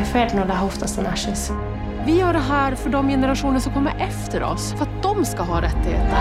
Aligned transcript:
Vad 0.00 0.08
är 0.08 0.12
fel 0.12 0.46
det 0.48 0.52
här 0.54 0.66
oftast 0.66 0.98
en 0.98 1.06
ashes? 1.06 1.50
Vi 2.06 2.18
gör 2.18 2.32
det 2.32 2.38
här 2.38 2.74
för 2.74 2.90
de 2.90 3.08
generationer 3.08 3.60
som 3.60 3.72
kommer 3.72 3.94
efter 3.98 4.42
oss, 4.42 4.72
för 4.72 4.82
att 4.82 5.02
de 5.02 5.24
ska 5.24 5.42
ha 5.42 5.62
rättigheter. 5.62 6.16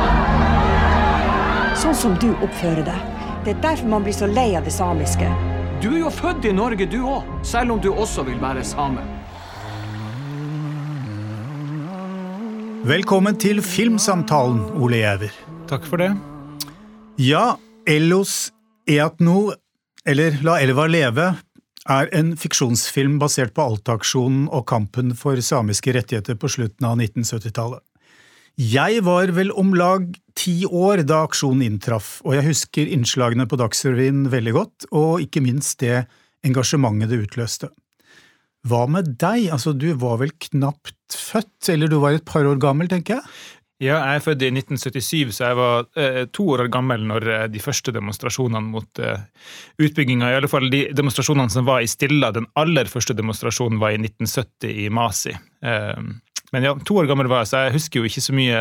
Sånn 1.75 1.95
som 1.95 2.17
du 2.19 2.33
oppfører 2.43 2.83
deg. 2.83 3.05
Det 3.45 3.53
er 3.53 3.61
derfor 3.63 3.87
man 3.87 4.03
blir 4.03 4.13
så 4.13 4.27
lei 4.27 4.51
av 4.59 4.67
det 4.67 4.73
samiske. 4.75 5.31
Du 5.79 5.87
er 5.93 6.01
jo 6.01 6.11
født 6.11 6.49
i 6.49 6.51
Norge, 6.51 6.89
du 6.91 6.97
òg, 7.07 7.23
selv 7.47 7.71
om 7.77 7.79
du 7.79 7.87
også 7.93 8.27
vil 8.27 8.35
være 8.43 8.67
same. 8.67 8.99
Velkommen 12.83 13.39
til 13.39 13.63
Filmsamtalen, 13.63 14.59
Ole 14.75 14.99
Gjæver. 15.05 15.39
Takk 15.71 15.87
for 15.87 16.03
det. 16.03 16.11
Ja, 17.15 17.55
Ellos 17.87 18.51
Eatno, 18.91 19.53
eller 20.03 20.35
La 20.43 20.59
elva 20.59 20.91
leve, 20.91 21.31
er 21.89 22.09
en 22.15 22.35
fiksjonsfilm 22.37 23.17
basert 23.21 23.55
på 23.57 23.65
Alta-aksjonen 23.65 24.47
og 24.53 24.67
kampen 24.69 25.15
for 25.17 25.39
samiske 25.43 25.93
rettigheter 25.95 26.37
på 26.39 26.51
slutten 26.51 26.87
av 26.87 26.99
1970-tallet. 26.99 27.83
Jeg 28.59 29.03
var 29.07 29.31
vel 29.31 29.53
om 29.55 29.71
lag 29.77 30.07
ti 30.35 30.65
år 30.65 31.05
da 31.07 31.21
aksjonen 31.27 31.63
inntraff, 31.63 32.17
og 32.27 32.35
jeg 32.35 32.47
husker 32.49 32.89
innslagene 32.91 33.47
på 33.47 33.59
Dagsrevyen 33.59 34.25
veldig 34.33 34.55
godt, 34.57 34.87
og 34.91 35.23
ikke 35.23 35.43
minst 35.45 35.79
det 35.79 36.01
engasjementet 36.43 37.13
det 37.13 37.21
utløste. 37.23 37.69
Hva 38.67 38.83
med 38.91 39.13
deg, 39.21 39.47
altså 39.55 39.71
du 39.71 39.87
var 40.01 40.19
vel 40.19 40.33
knapt 40.49 41.15
født, 41.15 41.69
eller 41.71 41.87
du 41.87 42.01
var 42.03 42.17
et 42.17 42.27
par 42.27 42.43
år 42.43 42.59
gammel, 42.59 42.89
tenker 42.91 43.17
jeg? 43.19 43.37
Ja, 43.79 43.95
jeg 43.95 44.19
er 44.19 44.23
født 44.25 44.41
i 44.43 44.49
1977, 44.51 45.29
så 45.37 45.45
jeg 45.45 45.55
var 45.55 45.85
eh, 45.95 46.23
to 46.35 46.43
år 46.51 46.65
gammel 46.71 47.05
når 47.07 47.25
eh, 47.31 47.43
de 47.47 47.61
første 47.63 47.93
demonstrasjonene 47.95 48.73
mot 48.73 48.99
eh, 48.99 49.21
utbygginga, 49.79 50.33
i 50.33 50.35
alle 50.35 50.49
fall 50.51 50.67
de 50.73 50.81
demonstrasjonene 50.91 51.53
som 51.53 51.67
var 51.67 51.79
i 51.79 51.87
Stilla, 51.87 52.33
den 52.35 52.49
aller 52.59 52.91
første 52.91 53.15
demonstrasjonen 53.15 53.79
var 53.79 53.95
i 53.95 54.01
1970 54.01 54.73
i 54.83 54.89
Masi. 54.91 55.31
Eh, 55.63 56.01
men 56.51 56.67
ja, 56.67 56.75
to 56.83 56.99
år 56.99 57.07
gammel 57.07 57.31
var 57.31 57.45
jeg, 57.45 57.53
så 57.53 57.63
jeg 57.63 57.77
husker 57.77 58.01
jo 58.01 58.11
ikke 58.11 58.25
så 58.25 58.35
mye 58.35 58.59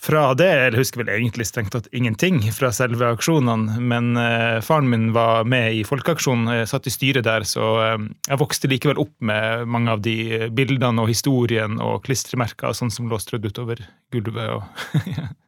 fra 0.00 0.34
det. 0.34 0.48
Eller 0.48 0.78
husker 0.78 1.02
vel 1.02 1.10
egentlig 1.12 1.46
strengt 1.48 1.72
tatt 1.74 1.88
ingenting 1.92 2.40
fra 2.54 2.70
selve 2.74 3.10
aksjonene. 3.16 3.78
Men 3.82 4.16
eh, 4.20 4.60
faren 4.64 4.90
min 4.90 5.10
var 5.16 5.46
med 5.48 5.74
i 5.80 5.84
Folkeaksjonen, 5.86 6.50
jeg 6.60 6.70
satt 6.70 6.88
i 6.88 6.94
styret 6.94 7.26
der, 7.26 7.46
så 7.48 7.70
eh, 7.84 8.08
jeg 8.28 8.40
vokste 8.40 8.70
likevel 8.70 9.02
opp 9.02 9.14
med 9.18 9.66
mange 9.70 9.94
av 9.94 10.02
de 10.04 10.48
bildene 10.54 11.02
og 11.02 11.10
historien 11.10 11.80
og 11.82 12.02
klistremerker 12.06 12.76
sånn 12.76 12.94
som 12.94 13.10
lå 13.10 13.20
strødd 13.22 13.50
utover 13.50 13.84
gulvet. 14.14 14.56
Og, 14.56 15.04
ja. 15.16 15.30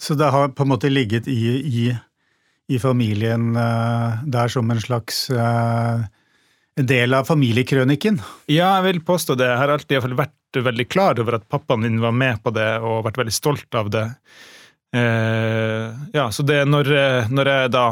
Så 0.00 0.14
det 0.16 0.30
har 0.32 0.54
på 0.56 0.64
en 0.64 0.70
måte 0.70 0.88
ligget 0.88 1.26
i, 1.28 1.42
i, 1.60 1.82
i 2.72 2.78
familien 2.80 3.50
eh, 3.52 4.22
der 4.24 4.48
som 4.48 4.70
en 4.72 4.80
slags 4.80 5.26
en 6.80 6.88
del 6.88 7.12
av 7.12 7.28
familiekrøniken? 7.28 8.16
Ja, 8.48 8.78
jeg 8.78 8.86
vil 8.86 9.02
påstå 9.04 9.36
det. 9.36 9.50
Jeg 9.50 9.60
har 9.60 9.72
alltid 9.74 9.92
i 9.92 9.98
hvert 9.98 10.06
fall 10.08 10.20
vært 10.22 10.36
veldig 10.56 10.88
klar 10.90 11.20
over 11.22 11.38
at 11.38 11.48
pappaen 11.48 11.86
din 11.86 12.00
var 12.02 12.12
med 12.12 12.42
på 12.42 12.50
det, 12.54 12.70
og 12.82 13.04
vært 13.06 13.20
veldig 13.22 13.34
stolt 13.34 13.78
av 13.78 13.90
det. 13.92 14.06
Eh, 14.96 16.00
ja, 16.16 16.30
så 16.34 16.42
det 16.42 16.64
når, 16.66 16.90
når 17.30 17.52
jeg 17.52 17.72
da 17.76 17.84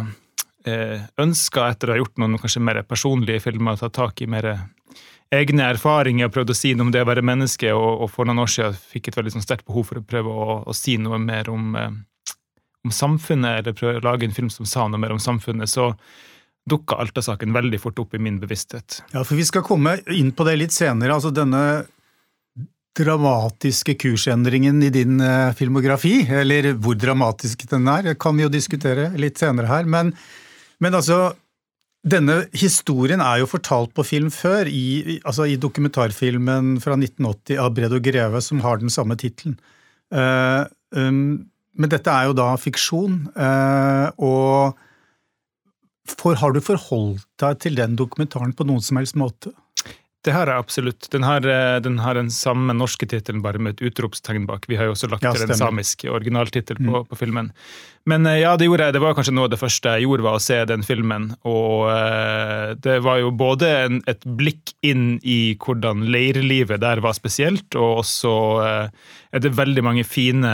eh, 0.67 1.07
ønska, 1.23 1.69
etter 1.71 1.91
å 1.91 1.95
ha 1.95 2.01
gjort 2.03 2.19
noen 2.19 2.39
kanskje 2.43 2.65
mer 2.65 2.83
personlige 2.89 3.45
filmer, 3.47 3.79
å 3.79 3.87
ta 3.87 3.93
tak 4.03 4.23
i 4.23 4.31
mer 4.31 4.51
egne 5.35 5.67
erfaringer 5.75 6.29
og 6.29 6.35
prøvde 6.35 6.55
å 6.55 6.59
si 6.59 6.73
noe 6.75 6.89
om 6.89 6.93
det 6.93 7.03
å 7.05 7.09
være 7.09 7.25
menneske, 7.27 7.73
og, 7.77 8.05
og 8.05 8.13
for 8.13 8.29
noen 8.29 8.43
år 8.45 8.53
siden 8.53 8.79
fikk 8.95 9.11
et 9.11 9.19
veldig 9.19 9.37
sånn 9.37 9.45
sterkt 9.45 9.67
behov 9.69 9.91
for 9.91 10.01
å 10.01 10.07
prøve 10.07 10.33
å, 10.33 10.63
å 10.65 10.77
si 10.77 10.97
noe 11.01 11.21
mer 11.23 11.51
om, 11.53 11.75
eh, 11.79 11.93
om 12.87 12.95
samfunnet, 12.95 13.61
eller 13.61 13.77
prøve 13.77 14.01
å 14.01 14.07
lage 14.09 14.29
en 14.29 14.37
film 14.37 14.51
som 14.53 14.69
sa 14.69 14.89
noe 14.89 15.01
mer 15.01 15.15
om 15.15 15.23
samfunnet, 15.23 15.71
så 15.71 15.93
dukka 16.69 16.99
Alta-saken 17.01 17.55
veldig 17.57 17.81
fort 17.81 18.01
opp 18.03 18.17
i 18.17 18.21
min 18.21 18.41
bevissthet. 18.41 19.03
Ja, 19.15 19.23
for 19.23 19.39
vi 19.39 19.47
skal 19.49 19.65
komme 19.65 19.99
inn 20.13 20.35
på 20.37 20.45
det 20.49 20.59
litt 20.59 20.75
senere. 20.75 21.15
altså 21.15 21.33
denne 21.33 21.87
dramatiske 22.99 23.95
kursendringen 24.03 24.83
i 24.83 24.91
din 24.95 25.21
uh, 25.23 25.55
filmografi, 25.57 26.21
eller 26.27 26.73
hvor 26.77 26.99
dramatisk 26.99 27.65
den 27.71 27.89
er, 27.91 28.13
kan 28.21 28.37
vi 28.37 28.47
jo 28.47 28.53
diskutere 28.53 29.13
litt 29.21 29.41
senere 29.41 29.71
her. 29.71 29.87
Men, 29.89 30.13
men, 30.83 30.97
altså, 30.99 31.33
denne 32.07 32.43
historien 32.57 33.23
er 33.25 33.43
jo 33.43 33.51
fortalt 33.51 33.95
på 33.97 34.07
film 34.07 34.33
før, 34.35 34.69
i, 34.71 35.19
altså 35.23 35.49
i 35.49 35.59
dokumentarfilmen 35.61 36.77
fra 36.85 36.99
1980 36.99 37.63
av 37.63 37.73
Bredo 37.77 38.03
Greve, 38.03 38.43
som 38.45 38.63
har 38.67 38.83
den 38.83 38.93
samme 38.93 39.19
tittelen. 39.21 39.59
Uh, 40.15 40.67
um, 40.97 41.49
men 41.79 41.93
dette 41.93 42.11
er 42.11 42.29
jo 42.29 42.37
da 42.37 42.53
fiksjon, 42.59 43.21
uh, 43.39 44.11
og 44.19 44.79
for, 46.09 46.39
har 46.41 46.55
du 46.55 46.61
forholdt 46.65 47.27
deg 47.43 47.59
til 47.63 47.79
den 47.79 47.97
dokumentaren 47.99 48.55
på 48.57 48.67
noen 48.67 48.83
som 48.85 48.99
helst 49.01 49.19
måte? 49.21 49.53
Det 50.27 50.33
har 50.35 50.51
jeg 50.51 50.59
absolutt. 50.59 51.07
Den 51.13 51.23
har, 51.23 51.45
eh, 51.47 51.79
den 51.81 52.01
har 52.03 52.19
den 52.19 52.31
samme 52.35 52.75
norske 52.75 53.07
tittelen, 53.07 53.39
bare 53.43 53.61
med 53.63 53.77
et 53.77 53.85
utropstegn 53.87 54.49
bak. 54.49 54.67
Vi 54.67 54.75
har 54.77 54.89
jo 54.89 54.97
også 54.97 55.11
lagt 55.13 55.23
ja, 55.23 55.31
til 55.33 55.47
en 55.47 55.55
samisk 55.55 56.03
originaltittel 56.11 56.81
på, 56.81 56.91
mm. 56.91 57.07
på, 57.07 57.19
filmen. 57.21 57.53
Men 58.09 58.27
eh, 58.27 58.41
ja, 58.41 58.57
det 58.59 58.67
gjorde 58.67 58.89
jeg. 58.89 58.97
Det 58.97 59.03
var 59.05 59.15
kanskje 59.15 59.37
noe 59.37 59.47
av 59.47 59.53
det 59.53 59.61
første 59.61 59.93
jeg 59.95 60.09
gjorde, 60.09 60.27
var 60.27 60.41
å 60.41 60.43
se 60.43 60.59
den 60.67 60.83
filmen. 60.83 61.31
Og 61.47 61.87
uh, 61.87 62.75
det 62.83 62.99
var 63.07 63.23
jo 63.23 63.31
både 63.31 63.71
en, 63.85 64.03
et 64.11 64.27
blikk 64.27 64.75
inn 64.83 65.21
i 65.23 65.55
hvordan 65.63 66.03
leirlivet 66.11 66.83
der 66.83 67.05
var 67.05 67.15
spesielt, 67.15 67.71
og 67.79 68.03
også 68.03 68.35
uh, 68.59 69.15
er 69.31 69.45
det 69.45 69.55
veldig 69.55 69.87
mange 69.87 70.07
fine 70.09 70.51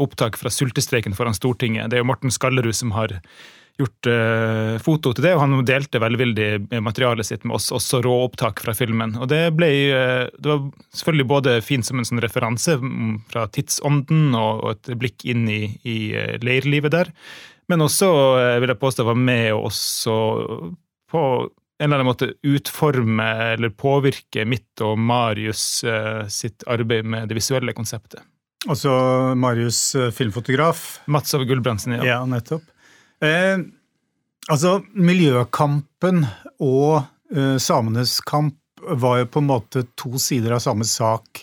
opptak 0.00 0.40
fra 0.40 0.52
sultestreiken 0.54 1.16
foran 1.18 1.36
Stortinget. 1.36 1.90
Det 1.90 1.98
er 1.98 2.06
jo 2.06 2.08
Morten 2.08 2.32
Skallerud 2.32 2.76
som 2.78 2.96
har 2.96 3.18
gjort 3.78 4.08
uh, 4.10 4.78
foto 4.82 5.12
til 5.14 5.28
det, 5.28 5.34
og 5.36 5.44
han 5.44 5.66
delte 5.66 6.00
velvillig 6.02 6.80
materialet 6.82 7.26
sitt 7.26 7.44
med 7.46 7.58
oss, 7.58 7.70
også 7.74 8.00
råopptak 8.04 8.62
fra 8.64 8.74
filmen. 8.74 9.14
Og 9.22 9.28
det 9.30 9.42
ble 9.56 9.68
uh, 9.94 10.24
det 10.34 10.50
var 10.50 10.64
selvfølgelig 10.98 11.28
både 11.30 11.54
fint 11.64 11.86
som 11.86 12.00
en 12.00 12.08
sånn 12.08 12.22
referanse 12.24 12.78
fra 13.30 13.46
tidsånden 13.54 14.34
og, 14.34 14.64
og 14.64 14.74
et 14.74 14.90
blikk 14.98 15.26
inn 15.30 15.46
i, 15.52 15.62
i 15.86 15.98
uh, 16.16 16.34
leirlivet 16.42 16.94
der, 16.94 17.12
men 17.68 17.84
også, 17.84 18.06
vil 18.62 18.70
jeg 18.72 18.80
påstå, 18.80 19.04
var 19.04 19.16
med 19.20 19.50
også 19.52 20.12
på 21.12 21.22
en 21.44 21.84
eller 21.84 21.98
annen 21.98 22.08
måte 22.08 22.30
utforme 22.48 23.26
eller 23.52 23.74
påvirke 23.76 24.46
mitt 24.48 24.80
og 24.80 24.94
Marius 24.96 25.66
sitt 26.32 26.64
arbeid 26.64 27.04
med 27.04 27.28
det 27.28 27.36
visuelle 27.36 27.74
konseptet. 27.76 28.24
Altså 28.72 28.88
Marius 29.36 29.82
filmfotograf? 30.16 31.02
Mats 31.12 31.36
av 31.36 31.44
Gulbrandsen, 31.44 31.98
ja. 32.00 32.08
ja 32.08 32.18
nettopp. 32.24 32.64
Eh, 33.24 33.58
altså, 34.48 34.78
miljøkampen 34.94 36.22
og 36.62 37.02
eh, 37.34 37.56
samenes 37.58 38.18
kamp 38.26 38.56
var 38.78 39.22
jo 39.22 39.30
på 39.32 39.42
en 39.42 39.48
måte 39.48 39.84
to 39.98 40.20
sider 40.22 40.54
av 40.54 40.62
samme 40.62 40.86
sak 40.86 41.42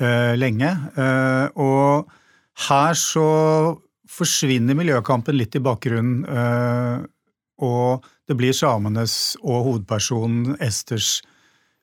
eh, 0.00 0.34
lenge. 0.36 0.70
Eh, 0.96 1.46
og 1.56 2.10
her 2.68 2.98
så 3.00 3.28
forsvinner 4.16 4.76
miljøkampen 4.76 5.36
litt 5.36 5.56
i 5.56 5.64
bakgrunnen, 5.64 6.20
eh, 6.28 7.06
og 7.64 8.04
det 8.28 8.36
blir 8.36 8.52
samenes 8.56 9.36
og 9.40 9.64
hovedpersonen 9.64 10.58
Esters 10.60 11.22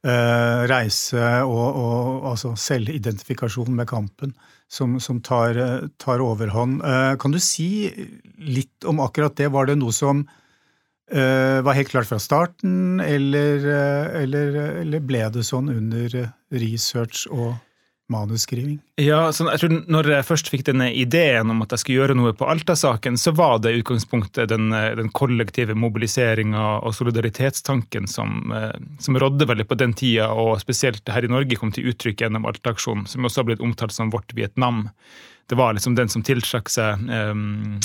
eh, 0.06 0.64
reise 0.70 1.24
og, 1.48 1.66
og 1.82 2.28
altså 2.34 2.54
selvidentifikasjon 2.60 3.74
med 3.74 3.90
kampen 3.90 4.36
som, 4.70 5.00
som 5.02 5.22
tar, 5.26 5.58
tar, 6.02 6.22
overhånd. 6.22 6.82
Kan 7.22 7.34
du 7.34 7.40
si 7.42 7.90
litt 8.46 8.88
om 8.90 9.02
akkurat 9.04 9.36
det? 9.40 9.50
Var 9.54 9.70
det 9.70 9.78
noe 9.80 9.96
som 9.96 10.24
uh, 10.24 11.60
var 11.66 11.78
helt 11.78 11.92
klart 11.94 12.10
fra 12.10 12.20
starten, 12.22 13.02
eller, 13.04 13.68
uh, 13.68 14.22
eller, 14.24 14.58
eller, 14.84 15.04
ble 15.04 15.26
det 15.34 15.46
sånn 15.48 15.72
under 15.74 16.18
research 16.54 17.26
og 17.32 17.56
manusskriving? 18.14 18.78
Ja, 19.02 19.32
så 19.34 19.48
jeg 19.50 19.62
tror 19.64 19.74
Når 19.90 20.10
jeg 20.12 20.28
først 20.28 20.52
fikk 20.54 20.66
denne 20.68 20.92
ideen 20.94 21.50
om 21.50 21.64
at 21.66 21.74
jeg 21.74 21.82
skulle 21.82 22.04
gjøre 22.04 22.18
noe 22.20 22.36
på 22.38 22.48
Alta-saken, 22.50 23.18
så 23.20 23.34
var 23.36 23.58
det 23.64 23.76
utgangspunktet 23.82 24.52
den, 24.54 24.70
den 24.72 25.12
kollektive 25.16 25.76
mobiliseringa 25.76 26.64
og 26.86 26.96
solidaritetstanken 26.96 28.08
som, 28.12 28.54
som 29.02 29.20
rådde 29.20 29.50
veldig 29.50 29.68
på 29.70 29.80
den 29.82 29.98
tida, 29.98 30.30
og 30.30 30.62
spesielt 30.62 31.10
her 31.10 31.26
i 31.26 31.34
Norge 31.34 31.58
kom 31.60 31.74
til 31.74 31.90
uttrykk 31.92 32.26
gjennom 32.26 32.48
Alta-aksjonen, 32.50 33.10
som 33.10 33.26
også 33.26 33.42
har 33.42 33.52
blitt 33.52 33.66
omtalt 33.66 33.96
som 33.96 34.14
vårt 34.14 34.38
Vietnam 34.38 34.88
det 35.50 35.56
var 35.56 35.74
liksom 35.74 35.96
den 35.96 36.10
som 36.10 36.24
tiltrakk 36.24 36.72
seg 36.72 37.02
um, 37.10 37.80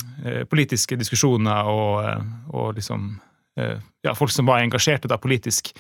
politiske 0.50 0.98
diskusjoner 0.98 1.70
og, 1.70 1.94
eh, 2.06 2.28
og 2.54 2.76
liksom 2.78 3.10
uh, 3.58 3.78
ja, 4.06 4.14
folk 4.14 4.32
som 4.32 4.46
var 4.48 4.62
engasjerte 4.62 5.10
da 5.10 5.18
politisk, 5.20 5.72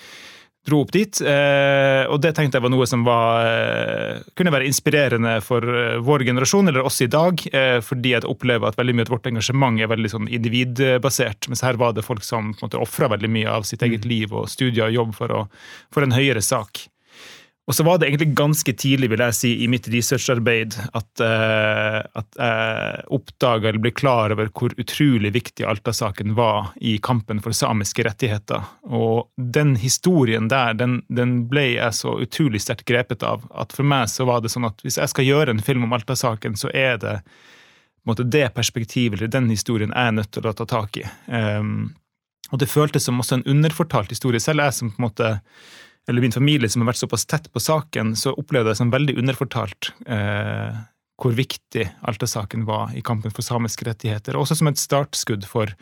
dro 0.66 0.82
opp 0.84 0.92
dit. 0.92 1.20
Uh, 1.22 2.04
og 2.12 2.18
det 2.24 2.34
tenkte 2.36 2.58
jeg 2.58 2.64
var 2.66 2.72
noe 2.72 2.88
som 2.88 3.04
var, 3.06 3.46
uh, 3.46 4.26
kunne 4.38 4.52
være 4.54 4.68
inspirerende 4.68 5.38
for 5.44 5.64
vår 6.04 6.26
generasjon, 6.28 6.72
eller 6.72 6.86
oss 6.88 7.00
i 7.04 7.10
dag, 7.10 7.40
fordi 7.84 8.14
jeg 8.14 8.26
opplever 8.28 8.68
at 8.68 8.78
veldig 8.78 8.96
mye 8.96 9.08
av 9.08 9.14
vårt 9.14 9.28
engasjement 9.30 9.80
er 9.80 9.90
veldig 9.90 10.12
sånn 10.12 10.28
individbasert, 10.32 11.48
mens 11.50 11.64
her 11.64 11.78
var 11.80 11.94
det 11.96 12.06
folk 12.06 12.24
som 12.26 12.52
på 12.52 12.62
en 12.62 12.68
måte 12.68 12.82
ofra 12.82 13.10
veldig 13.14 13.30
mye 13.32 13.58
av 13.58 13.66
sitt 13.68 13.82
eget 13.86 14.06
mm. 14.06 14.10
liv 14.10 14.34
og 14.34 14.48
studier 14.50 14.88
og 14.88 14.96
jobb 14.96 15.16
for, 15.16 15.34
å, 15.34 15.42
for 15.94 16.06
en 16.06 16.16
høyere 16.16 16.42
sak. 16.44 16.88
Og 17.68 17.76
så 17.76 17.84
var 17.84 17.98
det 18.00 18.06
egentlig 18.08 18.32
ganske 18.32 18.72
tidlig 18.80 19.10
vil 19.12 19.20
jeg 19.20 19.36
si, 19.36 19.50
i 19.60 19.66
mitt 19.68 19.84
researcharbeid 19.92 20.72
at, 20.96 21.08
uh, 21.20 21.98
at 22.16 22.38
jeg 22.40 23.02
oppdaga 23.12 23.68
eller 23.68 23.82
ble 23.84 23.92
klar 23.92 24.32
over 24.32 24.48
hvor 24.56 24.72
utrolig 24.80 25.34
viktig 25.34 25.66
Alta-saken 25.68 26.32
var 26.38 26.70
i 26.80 26.94
kampen 27.04 27.42
for 27.44 27.52
samiske 27.52 28.06
rettigheter. 28.06 28.64
Og 28.88 29.28
den 29.36 29.74
historien 29.76 30.48
der, 30.48 30.78
den, 30.80 31.02
den, 31.12 31.42
ble 31.52 31.66
jeg 31.74 31.92
så 31.98 32.14
utrolig 32.24 32.62
sterkt 32.64 32.86
grepet 32.88 33.26
av 33.26 33.44
at 33.52 33.76
for 33.76 33.84
meg 33.84 34.08
så 34.08 34.24
var 34.28 34.40
det 34.40 34.54
sånn 34.54 34.70
at 34.70 34.80
hvis 34.80 34.96
jeg 34.96 35.12
skal 35.12 35.28
gjøre 35.28 35.52
en 35.52 35.64
film 35.64 35.84
om 35.84 35.92
Alta-saken, 35.98 36.56
så 36.56 36.72
er 36.72 36.96
det 37.02 37.18
måte, 38.08 38.24
det 38.24 38.46
perspektivet 38.56 39.20
eller 39.20 39.28
den 39.34 39.50
historien 39.52 39.92
jeg 39.92 40.08
er 40.08 40.16
nødt 40.16 40.32
til 40.32 40.48
å 40.48 40.54
ta 40.56 40.64
tak 40.72 40.96
i. 41.02 41.04
Um, 41.28 41.90
og 42.48 42.62
det 42.62 42.70
føltes 42.72 43.04
som 43.04 43.20
også 43.20 43.42
en 43.42 43.46
underfortalt 43.52 44.16
historie. 44.16 44.40
Selv 44.40 44.64
jeg 44.64 44.78
som 44.78 44.94
på 44.94 45.02
en 45.02 45.08
måte 45.10 45.34
eller 46.08 46.24
min 46.24 46.32
familie 46.32 46.70
som 46.72 46.82
har 46.82 46.92
vært 46.92 47.02
såpass 47.02 47.26
tett 47.28 47.50
på 47.52 47.60
saken, 47.60 48.14
så 48.16 48.32
opplevde 48.32 48.70
jeg 48.70 48.76
det 48.76 48.80
som 48.80 48.92
veldig 48.94 49.18
underfortalt 49.20 49.90
eh, 50.08 50.78
hvor 51.18 51.34
viktig 51.34 51.84
Alta-saken 52.06 52.64
var 52.68 52.92
i 52.94 53.02
kampen 53.04 53.34
for 53.34 53.42
samiske 53.42 53.84
rettigheter. 53.88 54.38
Også 54.38 54.54
som 54.58 54.70
et 54.70 54.78
startskudd 54.78 55.44
for 55.50 55.72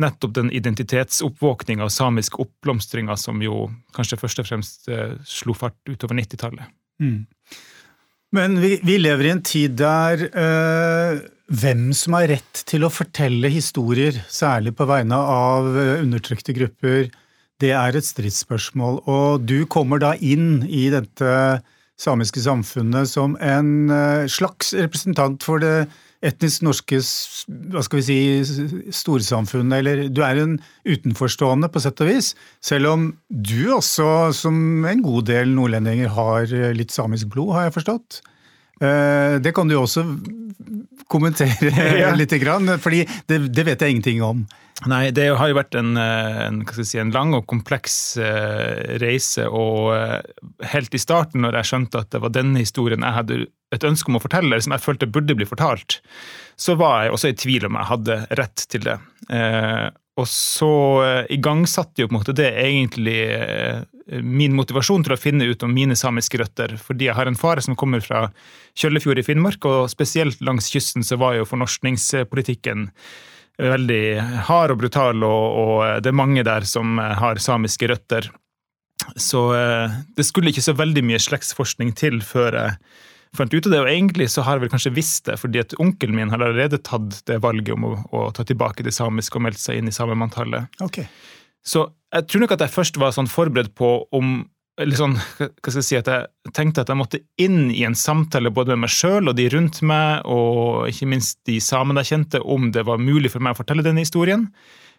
nettopp 0.00 0.34
den 0.38 0.52
identitetsoppvåkninga 0.56 1.84
og 1.84 1.92
samiske 1.92 2.40
oppblomstringa 2.40 3.16
som 3.20 3.42
jo 3.44 3.66
kanskje 3.96 4.20
først 4.20 4.42
og 4.42 4.48
fremst 4.48 4.88
eh, 4.92 5.18
slo 5.28 5.56
fart 5.56 5.76
utover 5.90 6.16
90-tallet. 6.22 6.72
Mm. 7.04 7.26
Men 8.34 8.58
vi, 8.60 8.74
vi, 8.84 8.98
lever 9.00 9.28
i 9.28 9.34
en 9.36 9.44
tid 9.44 9.76
der 9.80 10.24
eh, 10.26 11.20
hvem 11.48 11.86
som 11.96 12.16
har 12.18 12.28
rett 12.32 12.64
til 12.68 12.84
å 12.84 12.92
fortelle 12.92 13.48
historier, 13.52 14.16
særlig 14.28 14.74
på 14.76 14.88
vegne 14.88 15.20
av 15.20 15.68
eh, 15.76 15.94
undertrykte 16.02 16.56
grupper, 16.56 17.12
det 17.62 17.72
er 17.74 17.96
et 17.96 18.06
stridsspørsmål. 18.06 19.02
Og 19.10 19.46
du 19.46 19.64
kommer 19.70 20.02
da 20.02 20.14
inn 20.20 20.62
i 20.68 20.88
dette 20.94 21.32
samiske 21.98 22.42
samfunnet 22.44 23.10
som 23.10 23.34
en 23.42 23.90
eh, 23.90 24.28
slags 24.30 24.70
representant 24.78 25.42
for 25.42 25.62
det 25.62 25.88
etnisk 26.24 26.64
norske 26.66 26.98
hva 27.70 27.82
skal 27.86 28.00
vi 28.00 28.04
si, 28.06 28.62
storsamfunnet, 28.94 29.76
eller 29.78 30.00
du 30.10 30.22
er 30.26 30.40
en 30.42 30.56
utenforstående 30.86 31.70
på 31.70 31.82
sett 31.82 32.02
og 32.02 32.10
vis, 32.10 32.32
selv 32.64 32.90
om 32.90 33.04
du 33.30 33.70
også, 33.74 34.32
som 34.34 34.86
en 34.88 35.04
god 35.04 35.28
del 35.30 35.54
nordlendinger, 35.54 36.10
har 36.10 36.50
litt 36.74 36.94
samisk 36.94 37.30
blod, 37.34 37.54
har 37.54 37.68
jeg 37.68 37.76
forstått. 37.78 38.20
Eh, 38.80 39.40
det 39.42 39.52
kan 39.52 39.68
du 39.68 39.76
også 39.78 40.04
kommentere 41.10 41.72
ja. 42.02 42.14
litt, 42.14 42.32
fordi 42.82 43.04
det, 43.26 43.38
det, 43.50 43.66
vet 43.66 43.82
jeg 43.82 43.96
ingenting 43.96 44.22
om. 44.22 44.46
Nei, 44.86 45.08
det 45.10 45.26
har 45.34 45.50
jo 45.50 45.56
vært 45.58 45.74
en, 45.74 45.96
eh, 45.98 46.42
en, 46.46 46.60
si, 46.76 47.00
en 47.02 47.10
lang 47.10 47.34
og 47.34 47.48
kompleks 47.50 48.14
uh, 48.20 48.98
reise. 49.02 49.48
Og 49.50 49.90
helt 50.70 50.94
i 50.94 51.02
starten, 51.02 51.42
når 51.42 51.58
jeg 51.60 51.70
skjønte 51.72 52.04
at 52.04 52.12
det 52.14 52.22
var 52.22 52.34
denne 52.36 52.62
historien 52.62 53.02
jeg 53.02 53.16
hadde 53.16 53.40
et 53.74 53.84
ønske 53.84 54.12
om 54.12 54.20
å 54.20 54.22
fortelle, 54.22 54.60
som 54.62 54.76
jeg 54.76 54.84
følte 54.84 55.10
burde 55.10 55.34
bli 55.36 55.48
fortalt, 55.48 55.98
så 56.58 56.78
var 56.78 57.04
jeg 57.04 57.16
også 57.16 57.32
i 57.32 57.38
tvil 57.42 57.66
om 57.68 57.80
jeg 57.80 57.90
hadde 57.90 58.20
rett 58.38 58.64
til 58.72 58.86
det. 58.86 58.94
Og 60.18 60.26
så 60.30 60.70
igangsatte 61.30 62.00
jo 62.00 62.08
på 62.08 62.14
en 62.14 62.16
måte 62.16 62.34
det 62.38 62.48
egentlig 62.62 63.20
min 64.08 64.54
motivasjon 64.56 65.04
til 65.04 65.14
å 65.14 65.20
finne 65.20 65.48
ut 65.50 65.62
om 65.66 65.72
mine 65.74 65.96
samiske 65.98 66.40
røtter. 66.40 66.76
Fordi 66.80 67.08
jeg 67.08 67.16
har 67.18 67.28
en 67.28 67.38
far 67.38 67.60
som 67.64 67.76
kommer 67.78 68.00
fra 68.04 68.28
Kjøllefjord 68.78 69.20
i 69.20 69.26
Finnmark, 69.26 69.64
og 69.68 69.90
spesielt 69.92 70.40
langs 70.44 70.70
kysten 70.72 71.04
så 71.04 71.18
var 71.20 71.36
jo 71.36 71.48
fornorskningspolitikken 71.48 72.88
veldig 73.58 74.02
hard 74.46 74.72
og 74.72 74.82
brutal, 74.84 75.24
og, 75.26 75.46
og 75.58 76.02
det 76.04 76.12
er 76.12 76.20
mange 76.20 76.44
der 76.46 76.66
som 76.68 76.98
har 76.98 77.40
samiske 77.42 77.90
røtter. 77.90 78.30
Så 79.16 79.54
eh, 79.54 80.00
det 80.16 80.26
skulle 80.26 80.52
ikke 80.52 80.64
så 80.64 80.74
veldig 80.78 81.04
mye 81.06 81.20
slektsforskning 81.22 81.94
til 81.98 82.20
før 82.24 82.58
jeg 82.58 82.76
fant 83.36 83.54
ut 83.54 83.66
av 83.66 83.72
det. 83.72 83.80
Og 83.82 83.90
egentlig 83.90 84.28
så 84.32 84.44
har 84.46 84.56
jeg 84.56 84.66
vel 84.66 84.72
kanskje 84.72 84.94
visst 84.96 85.26
det, 85.28 85.38
fordi 85.40 85.62
at 85.62 85.74
onkelen 85.82 86.16
min 86.18 86.32
har 86.32 86.42
allerede 86.42 86.80
tatt 86.84 87.20
det 87.28 87.40
valget 87.44 87.74
om 87.76 87.88
å, 87.90 87.94
å 88.14 88.28
ta 88.34 88.46
tilbake 88.46 88.86
det 88.86 88.94
samiske 88.96 89.38
og 89.38 89.46
meldt 89.48 89.62
seg 89.62 89.80
inn 89.80 89.90
i 89.90 89.94
samemanntallet. 89.94 90.80
Okay. 90.84 91.08
Så 91.66 91.88
jeg 92.14 92.28
tror 92.28 92.44
nok 92.44 92.54
at 92.56 92.64
jeg 92.64 92.74
først 92.74 93.00
var 93.00 93.12
sånn 93.16 93.30
forberedt 93.30 93.74
på 93.76 93.90
om 94.14 94.40
sånn, 94.78 95.16
hva 95.18 95.72
skal 95.72 95.80
jeg 95.80 95.86
si, 95.88 95.98
at 95.98 96.08
jeg 96.10 96.52
tenkte 96.54 96.84
at 96.84 96.90
jeg 96.92 96.98
måtte 96.98 97.20
inn 97.42 97.70
i 97.74 97.82
en 97.86 97.96
samtale 97.98 98.52
både 98.54 98.76
med 98.76 98.86
meg 98.86 98.94
sjøl 98.94 99.30
og 99.30 99.34
de 99.38 99.48
rundt 99.50 99.80
meg, 99.82 100.22
og 100.24 100.86
ikke 100.90 101.08
minst 101.10 101.40
de 101.48 101.58
samene 101.62 102.04
jeg 102.04 102.14
kjente, 102.14 102.42
om 102.42 102.70
det 102.74 102.86
var 102.86 103.02
mulig 103.02 103.32
for 103.34 103.42
meg 103.42 103.56
å 103.56 103.58
fortelle 103.58 103.84
denne 103.86 104.04
historien. 104.06 104.46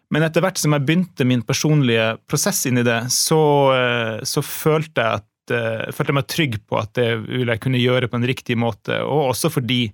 Men 0.09 0.25
etter 0.25 0.43
hvert 0.43 0.59
som 0.59 0.73
jeg 0.73 0.85
begynte 0.87 1.27
min 1.27 1.45
personlige 1.45 2.15
prosess 2.27 2.63
inn 2.67 2.81
i 2.81 2.85
det, 2.85 3.01
så, 3.13 3.41
eh, 3.75 4.15
så 4.25 4.43
følte 4.43 5.05
jeg 5.05 5.21
at 5.21 5.53
eh, 5.53 5.91
følte 5.93 6.11
jeg 6.11 6.17
meg 6.17 6.31
trygg 6.33 6.57
på 6.65 6.79
at 6.81 6.95
det 6.97 7.09
ville 7.27 7.53
jeg 7.53 7.63
kunne 7.63 7.81
gjøre 7.81 8.09
på 8.09 8.19
en 8.19 8.27
riktig 8.31 8.57
måte, 8.59 8.99
og 9.05 9.29
også 9.29 9.53
fordi 9.53 9.85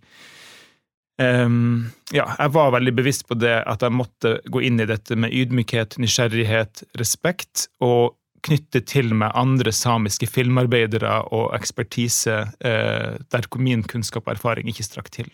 um, 1.21 1.88
ja, 2.13 2.27
jeg 2.39 2.53
var 2.56 2.75
veldig 2.75 2.94
bevisst 2.97 3.25
på 3.29 3.38
det 3.39 3.57
at 3.63 3.85
jeg 3.85 3.95
måtte 3.95 4.38
gå 4.51 4.63
inn 4.67 4.81
i 4.81 4.89
dette 4.89 5.17
med 5.19 5.33
ydmykhet, 5.33 5.97
nysgjerrighet, 6.01 6.85
respekt, 7.01 7.67
og 7.83 8.15
knytte 8.45 8.83
til 8.85 9.13
meg 9.17 9.33
andre 9.38 9.73
samiske 9.73 10.27
filmarbeidere 10.29 11.23
og 11.33 11.56
ekspertise 11.57 12.44
uh, 12.45 13.15
der 13.33 13.50
min 13.57 13.83
kunnskap 13.88 14.27
og 14.27 14.35
erfaring 14.35 14.69
ikke 14.69 14.85
strakk 14.85 15.09
til. 15.13 15.31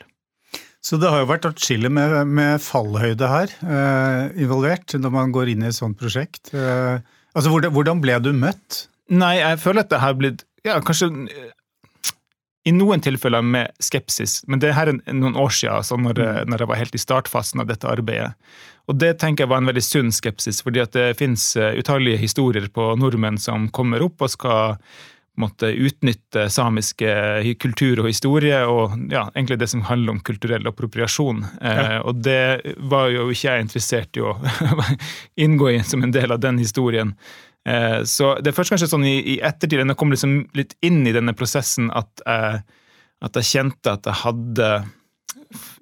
Så 0.81 0.98
det 0.98 1.12
har 1.13 1.22
jo 1.22 1.30
vært 1.30 1.45
atskillig 1.45 1.92
med, 1.94 2.13
med, 2.25 2.62
fallhøyde 2.63 3.28
her 3.30 3.51
uh, 3.62 4.31
involvert 4.33 4.95
når 4.98 5.13
man 5.13 5.33
går 5.36 5.54
inn 5.54 5.66
i 5.66 5.69
et 5.69 5.78
sånt 5.78 6.00
prosjekt. 6.00 6.54
Uh, 6.56 6.98
altså, 7.36 7.51
hvordan, 7.51 7.74
hvordan, 7.75 8.01
ble 8.01 8.18
du 8.24 8.31
møtt? 8.33 8.86
Nei, 9.12 9.36
jeg 9.42 9.60
føler 9.62 9.86
at 9.86 9.92
det 9.92 10.01
har 10.01 10.18
blitt 10.18 10.45
ja, 10.66 10.80
kanskje 10.86 11.12
i 12.68 12.72
noen 12.75 13.02
tilfeller 13.02 13.42
med 13.42 13.72
skepsis, 13.81 14.42
men 14.48 14.62
det 14.62 14.75
her 14.78 14.92
er 14.92 15.00
noen 15.16 15.38
år 15.40 15.50
siden, 15.50 15.80
altså 15.80 15.98
når, 15.98 16.19
mm. 16.19 16.52
når, 16.52 16.62
jeg 16.62 16.69
var 16.69 16.81
helt 16.81 16.98
i 16.98 17.02
startfasen 17.02 17.63
av 17.63 17.72
dette 17.72 17.90
arbeidet. 17.90 18.36
Og 18.90 19.00
det 19.02 19.16
tenker 19.22 19.46
jeg 19.46 19.52
var 19.54 19.63
en 19.63 19.72
veldig 19.72 19.84
sunn 19.86 20.12
skepsis, 20.13 20.62
fordi 20.66 20.84
at 20.84 20.94
det 20.94 21.16
finnes 21.18 21.46
eh, 21.58 21.74
utallige 21.80 22.22
historier 22.22 22.68
på 22.74 22.92
nordmenn 23.02 23.40
som 23.42 23.69
kommer 23.74 24.06
opp 24.06 24.22
og 24.22 24.34
skal 24.34 24.78
måtte 25.40 25.69
utnytte 25.72 26.50
samiske 26.52 27.12
kultur 27.62 28.04
og 28.04 28.10
historie, 28.10 28.58
og 28.68 28.98
ja, 29.10 29.25
egentlig 29.34 29.62
det 29.62 29.69
som 29.72 29.86
handler 29.88 30.18
om 30.18 30.24
kulturell 30.28 30.68
appropriasjon. 30.69 31.46
Eh, 31.62 31.78
ja. 31.78 31.86
Eh, 31.96 32.00
og 32.06 32.19
det 32.25 32.75
var 32.92 33.10
jo 33.14 33.30
ikke 33.31 33.56
jeg 33.56 33.68
interessert 33.68 34.19
i 34.19 34.25
å 34.25 34.36
inngå 35.46 35.72
i 35.72 35.80
som 35.88 36.04
en 36.04 36.14
del 36.14 36.36
av 36.36 36.44
den 36.44 36.62
historien. 36.62 37.16
Eh, 37.68 38.02
så 38.10 38.34
det 38.42 38.52
er 38.52 38.58
først 38.58 38.74
kanskje 38.74 38.90
sånn 38.92 39.06
i, 39.06 39.18
i 39.36 39.40
ettertid, 39.46 39.84
når 39.84 39.94
jeg 39.94 40.02
kom 40.02 40.13
liksom 40.13 40.38
litt 40.58 40.75
inn 40.86 41.04
i 41.06 41.13
denne 41.16 41.36
prosessen, 41.38 41.92
at 41.94 42.24
jeg, 42.25 42.63
at 43.22 43.38
jeg 43.38 43.50
kjente 43.52 43.94
at 43.94 44.08
jeg 44.10 44.22
hadde 44.24 44.72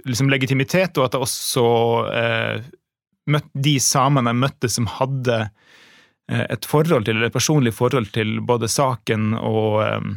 liksom 0.10 0.32
legitimitet, 0.32 0.98
og 0.98 1.08
at 1.08 1.16
jeg 1.16 1.26
også 1.28 1.66
eh, 2.14 2.70
møtte 3.30 3.64
de 3.68 3.76
samene 3.84 4.34
jeg 4.34 4.44
møtte 4.44 4.72
som 4.72 4.90
hadde 4.98 5.38
eh, 5.46 6.46
et 6.50 6.68
forhold 6.68 7.08
til, 7.08 7.18
eller 7.18 7.30
et 7.30 7.38
personlig 7.38 7.76
forhold 7.78 8.12
til 8.16 8.40
både 8.46 8.70
saken 8.72 9.36
og 9.40 9.80
eh, 9.86 10.10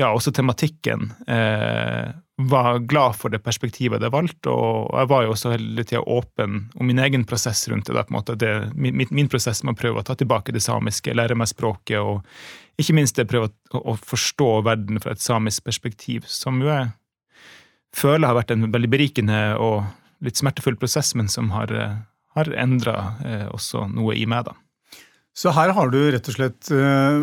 ja, 0.00 0.10
også 0.10 0.32
tematikken, 0.36 1.10
eh, 1.28 2.10
var 2.48 2.78
glad 2.88 3.16
for 3.18 3.32
det 3.32 3.42
perspektivet 3.44 4.02
jeg 4.02 4.14
valgte, 4.14 4.52
og 4.52 4.90
jeg 4.96 5.10
var 5.12 5.24
jo 5.24 5.34
også 5.34 5.52
hele 5.54 5.84
tida 5.84 6.02
åpen 6.02 6.62
om 6.74 6.88
min 6.88 7.02
egen 7.02 7.26
prosess 7.28 7.66
rundt 7.68 7.90
det. 7.90 7.94
på 7.94 8.14
en 8.14 8.18
måte, 8.18 8.36
det 8.38 8.72
min, 8.74 9.00
min, 9.10 9.28
prosess 9.28 9.62
med 9.64 9.74
å 9.74 9.80
prøve 9.80 10.00
å 10.00 10.06
ta 10.06 10.14
tilbake 10.14 10.52
det 10.52 10.62
samiske, 10.64 11.14
lære 11.14 11.36
meg 11.38 11.50
språket, 11.50 12.00
og 12.00 12.80
ikke 12.80 12.96
minst 12.96 13.16
det 13.18 13.28
prøve 13.30 13.50
å, 13.50 13.82
å 13.92 13.96
forstå 13.96 14.50
verden 14.68 15.00
fra 15.02 15.12
et 15.16 15.24
samisk 15.24 15.64
perspektiv, 15.64 16.28
som 16.28 16.62
jo 16.62 16.70
jeg 16.70 16.92
føler 17.96 18.30
har 18.30 18.38
vært 18.38 18.54
en 18.54 18.70
veldig 18.70 18.90
berikende 18.90 19.40
og 19.58 19.82
litt 20.24 20.38
smertefull 20.38 20.76
prosess, 20.78 21.14
men 21.18 21.28
som 21.32 21.50
har 21.56 21.74
har 22.36 22.50
endra 22.54 22.96
eh, 23.24 23.46
også 23.50 23.86
noe 23.90 24.16
i 24.18 24.26
meg, 24.30 24.50
da. 24.50 24.56
Så 25.36 25.52
her 25.54 25.72
har 25.76 25.92
du 25.92 25.98
rett 26.10 26.26
og 26.26 26.34
slett 26.34 26.70
uh, 26.74 27.22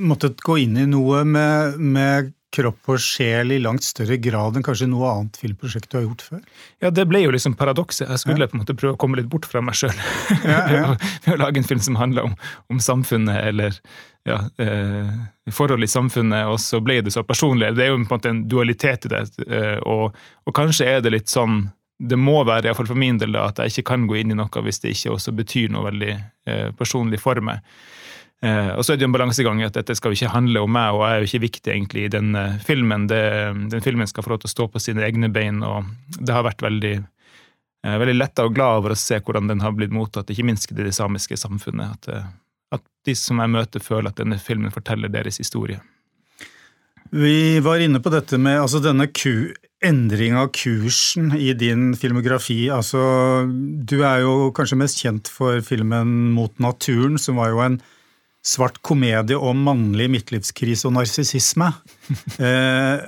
måttet 0.00 0.40
gå 0.42 0.56
inn 0.62 0.78
i 0.80 0.86
noe 0.88 1.20
med, 1.28 1.76
med, 1.76 2.32
kropp 2.54 2.90
og 2.94 3.02
sjel 3.02 3.52
i 3.56 3.60
langt 3.62 3.84
større 3.86 4.16
grad 4.22 4.56
enn 4.56 4.64
kanskje 4.66 4.88
noe 4.90 5.10
annet 5.10 5.38
filmprosjekt 5.40 5.90
du 5.90 5.98
har 5.98 6.06
gjort 6.06 6.24
før? 6.28 6.40
Ja, 6.84 6.92
det 6.94 7.06
ble 7.10 7.24
jo 7.24 7.34
liksom 7.34 7.56
paradokset. 7.58 8.06
Jeg 8.08 8.22
skulle 8.22 8.46
ja. 8.46 8.50
på 8.50 8.58
en 8.58 8.62
måte 8.62 8.76
prøve 8.78 8.96
å 8.96 9.00
komme 9.00 9.18
litt 9.18 9.30
bort 9.32 9.48
fra 9.50 9.62
meg 9.64 9.78
sjøl. 9.78 9.94
Ja, 10.44 10.60
ja. 10.70 10.88
Ved 11.26 11.36
å 11.36 11.40
lage 11.42 11.60
en 11.60 11.68
film 11.68 11.82
som 11.84 11.98
handler 11.98 12.30
om, 12.30 12.34
om 12.72 12.82
samfunnet, 12.82 13.40
eller 13.50 13.78
ja, 14.28 14.40
eh, 14.62 15.14
forhold 15.52 15.84
i 15.84 15.90
samfunnet, 15.90 16.48
og 16.48 16.60
så 16.62 16.80
ble 16.84 17.00
det 17.04 17.14
så 17.14 17.24
personlig. 17.26 17.74
Det 17.76 17.86
er 17.86 17.92
jo 17.92 17.98
på 18.00 18.06
en 18.06 18.12
måte 18.12 18.32
en 18.32 18.44
dualitet 18.48 19.08
i 19.08 19.14
det, 19.14 19.24
eh, 19.48 19.78
og, 19.82 20.14
og 20.46 20.56
kanskje 20.56 20.88
er 20.94 21.04
det 21.04 21.16
litt 21.16 21.32
sånn 21.32 21.66
det 22.04 22.16
må 22.18 22.40
være, 22.42 22.68
iallfall 22.68 22.88
for 22.90 22.98
min 22.98 23.20
del, 23.20 23.36
da, 23.36 23.46
at 23.48 23.60
jeg 23.62 23.70
ikke 23.70 23.90
kan 23.92 24.06
gå 24.10 24.18
inn 24.18 24.34
i 24.34 24.36
noe 24.38 24.62
hvis 24.66 24.82
det 24.82 24.96
ikke 24.96 25.14
også 25.14 25.34
betyr 25.36 25.70
noe 25.72 25.86
veldig 25.86 26.14
eh, 26.50 26.70
personlig 26.76 27.20
for 27.22 27.38
meg. 27.44 27.62
Eh, 28.44 28.70
og 28.76 28.84
så 28.84 28.92
er 28.92 28.98
det 28.98 29.06
jo 29.06 29.08
en 29.08 29.16
balansegang 29.16 29.62
at 29.64 29.76
dette 29.78 29.94
skal 29.96 30.12
jo 30.12 30.18
ikke 30.18 30.34
handle 30.34 30.64
om 30.66 30.72
meg, 30.74 30.92
og 30.92 31.04
jeg 31.06 31.14
er 31.14 31.22
jo 31.22 31.28
ikke 31.30 31.44
viktig 31.46 31.72
egentlig 31.72 32.04
i 32.04 32.12
den 32.12 32.36
uh, 32.36 32.58
filmen. 32.66 33.06
Det, 33.08 33.24
den 33.72 33.84
filmen 33.84 34.10
skal 34.10 34.26
få 34.26 34.34
lov 34.34 34.42
til 34.42 34.50
å 34.50 34.54
stå 34.54 34.66
på 34.74 34.82
sine 34.82 35.04
egne 35.06 35.30
bein, 35.32 35.62
og 35.64 35.88
det 36.18 36.34
har 36.34 36.44
vært 36.44 36.64
veldig, 36.66 36.94
eh, 37.86 37.96
veldig 38.02 38.16
letta 38.18 38.44
og 38.44 38.52
glad 38.58 38.82
over 38.82 38.92
å 38.92 39.00
se 39.00 39.20
hvordan 39.22 39.48
den 39.48 39.64
har 39.64 39.72
blitt 39.76 39.94
mottatt, 39.96 40.28
ikke 40.28 40.44
minst 40.50 40.68
i 40.74 40.76
det 40.76 40.92
samiske 40.92 41.38
samfunnet. 41.40 41.96
At, 41.96 42.10
eh, 42.12 42.28
at 42.76 42.84
de 43.08 43.16
som 43.16 43.40
jeg 43.40 43.54
møter, 43.54 43.80
føler 43.80 44.12
at 44.12 44.20
denne 44.20 44.36
filmen 44.42 44.74
forteller 44.74 45.12
deres 45.12 45.40
historie. 45.40 45.80
Vi 47.14 47.62
var 47.64 47.80
inne 47.80 48.02
på 48.02 48.12
dette 48.12 48.36
med 48.42 48.58
altså 48.58 48.82
denne 48.82 49.06
ku, 49.08 49.54
endring 49.84 50.36
av 50.36 50.50
kursen 50.56 51.32
i 51.36 51.52
din 51.56 51.92
filmografi. 51.96 52.66
Altså, 52.72 53.00
du 53.48 54.00
er 54.02 54.24
jo 54.24 54.50
kanskje 54.56 54.80
mest 54.80 55.00
kjent 55.00 55.32
for 55.32 55.64
filmen 55.64 56.34
Mot 56.34 56.58
naturen, 56.60 57.16
som 57.20 57.40
var 57.40 57.52
jo 57.52 57.64
en 57.64 57.80
svart 58.44 58.76
komedie 58.84 59.36
om 59.40 59.62
mannlig 59.64 60.10
midtlivskrise 60.12 60.88
og 60.88 60.94
narsissisme. 60.98 61.70
eh, 62.48 63.04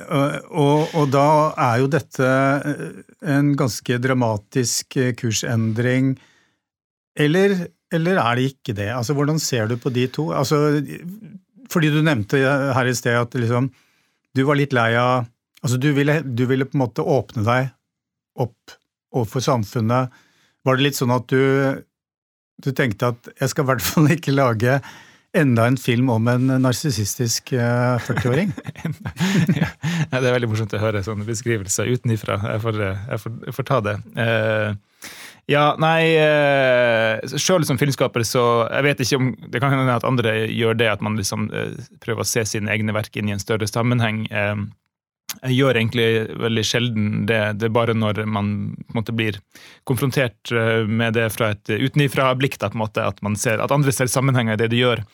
og, 0.48 0.94
og, 0.96 1.04
da 1.12 1.28
er 1.68 1.82
jo 1.82 1.90
dette 1.92 2.30
en 3.20 3.52
ganske 3.58 3.98
dramatisk 4.02 4.96
kursendring. 5.20 6.14
Eller, 7.16 7.66
eller 7.92 8.20
er 8.22 8.38
det 8.38 8.50
ikke 8.54 8.76
det? 8.76 8.90
Altså, 8.96 9.16
Hvordan 9.16 9.40
ser 9.42 9.68
du 9.68 9.76
på 9.80 9.92
de 9.92 10.06
to? 10.12 10.30
Altså, 10.36 10.80
fordi 11.72 11.92
du 11.92 12.00
nevnte 12.04 12.40
her 12.40 12.88
i 12.88 12.96
sted 12.96 13.18
at 13.20 13.36
liksom, 13.36 13.68
du 14.36 14.44
var 14.48 14.60
litt 14.60 14.76
lei 14.76 14.92
av 15.00 15.26
Altså, 15.64 15.80
du 15.82 15.88
ville, 15.96 16.20
du 16.22 16.44
ville, 16.46 16.66
på 16.68 16.76
en 16.76 16.82
måte 16.84 17.02
åpne 17.02 17.42
deg 17.42 17.70
opp 18.38 18.74
overfor 19.16 19.42
samfunnet. 19.42 20.12
Var 20.62 20.76
det 20.76 20.84
litt 20.84 20.98
sånn 20.98 21.10
at 21.10 21.24
du, 21.32 21.40
du 22.62 22.68
tenkte 22.76 23.08
at 23.10 23.30
jeg 23.32 23.50
skal 23.50 23.64
i 23.64 23.70
hvert 23.72 23.82
fall 23.82 24.12
ikke 24.14 24.34
lage 24.36 24.76
enda 25.38 25.66
en 25.68 25.78
film 25.80 26.10
om 26.12 26.28
en 26.30 26.50
narsissistisk 26.62 27.52
40-åring? 27.52 28.52
ja, 29.60 29.70
det 30.10 30.22
er 30.22 30.34
veldig 30.34 30.50
morsomt 30.50 30.74
å 30.76 30.82
høre 30.82 31.04
sånne 31.06 31.26
beskrivelser 31.28 31.92
utenifra. 31.92 32.38
Jeg 32.54 32.64
får, 32.64 32.82
jeg 32.82 33.22
jeg 33.46 33.56
får 33.56 33.68
ta 33.68 33.80
det. 33.84 33.96
Uh, 34.16 35.12
ja, 35.46 35.66
nei 35.78 36.16
Sjøl 37.38 37.62
som 37.68 37.78
filmskaper, 37.78 38.24
så 38.26 38.40
jeg 38.66 38.82
vet 38.82 39.02
ikke 39.04 39.18
om 39.20 39.28
Det 39.52 39.60
kan 39.62 39.70
hende 39.70 39.94
at 39.94 40.06
andre 40.08 40.32
gjør 40.50 40.74
det, 40.74 40.88
at 40.90 41.04
man 41.06 41.14
liksom 41.20 41.46
prøver 42.02 42.24
å 42.24 42.26
se 42.26 42.42
sine 42.50 42.72
egne 42.74 42.96
verk 42.96 43.14
inn 43.14 43.30
i 43.30 43.36
en 43.36 43.42
større 43.42 43.68
sammenheng. 43.70 44.24
Uh, 44.32 44.66
jeg 45.42 45.56
gjør 45.56 45.78
egentlig 45.78 46.06
veldig 46.42 46.64
sjelden 46.66 47.10
det. 47.28 47.40
Det 47.60 47.68
er 47.68 47.74
bare 47.74 47.96
når 47.96 48.22
man 48.30 48.52
måte, 48.94 49.14
blir 49.16 49.38
konfrontert 49.88 50.52
eh, 50.52 50.86
med 50.86 51.16
det 51.18 51.28
fra 51.34 51.52
et 51.54 51.72
utenifra-blikk, 51.72 52.58
at, 52.62 52.76
at, 52.76 53.20
at 53.56 53.76
andre 53.76 53.94
ser 53.94 54.10
sammenhenger 54.12 54.56
i 54.56 54.62
det 54.64 54.72
de 54.74 54.82
gjør. 54.84 55.04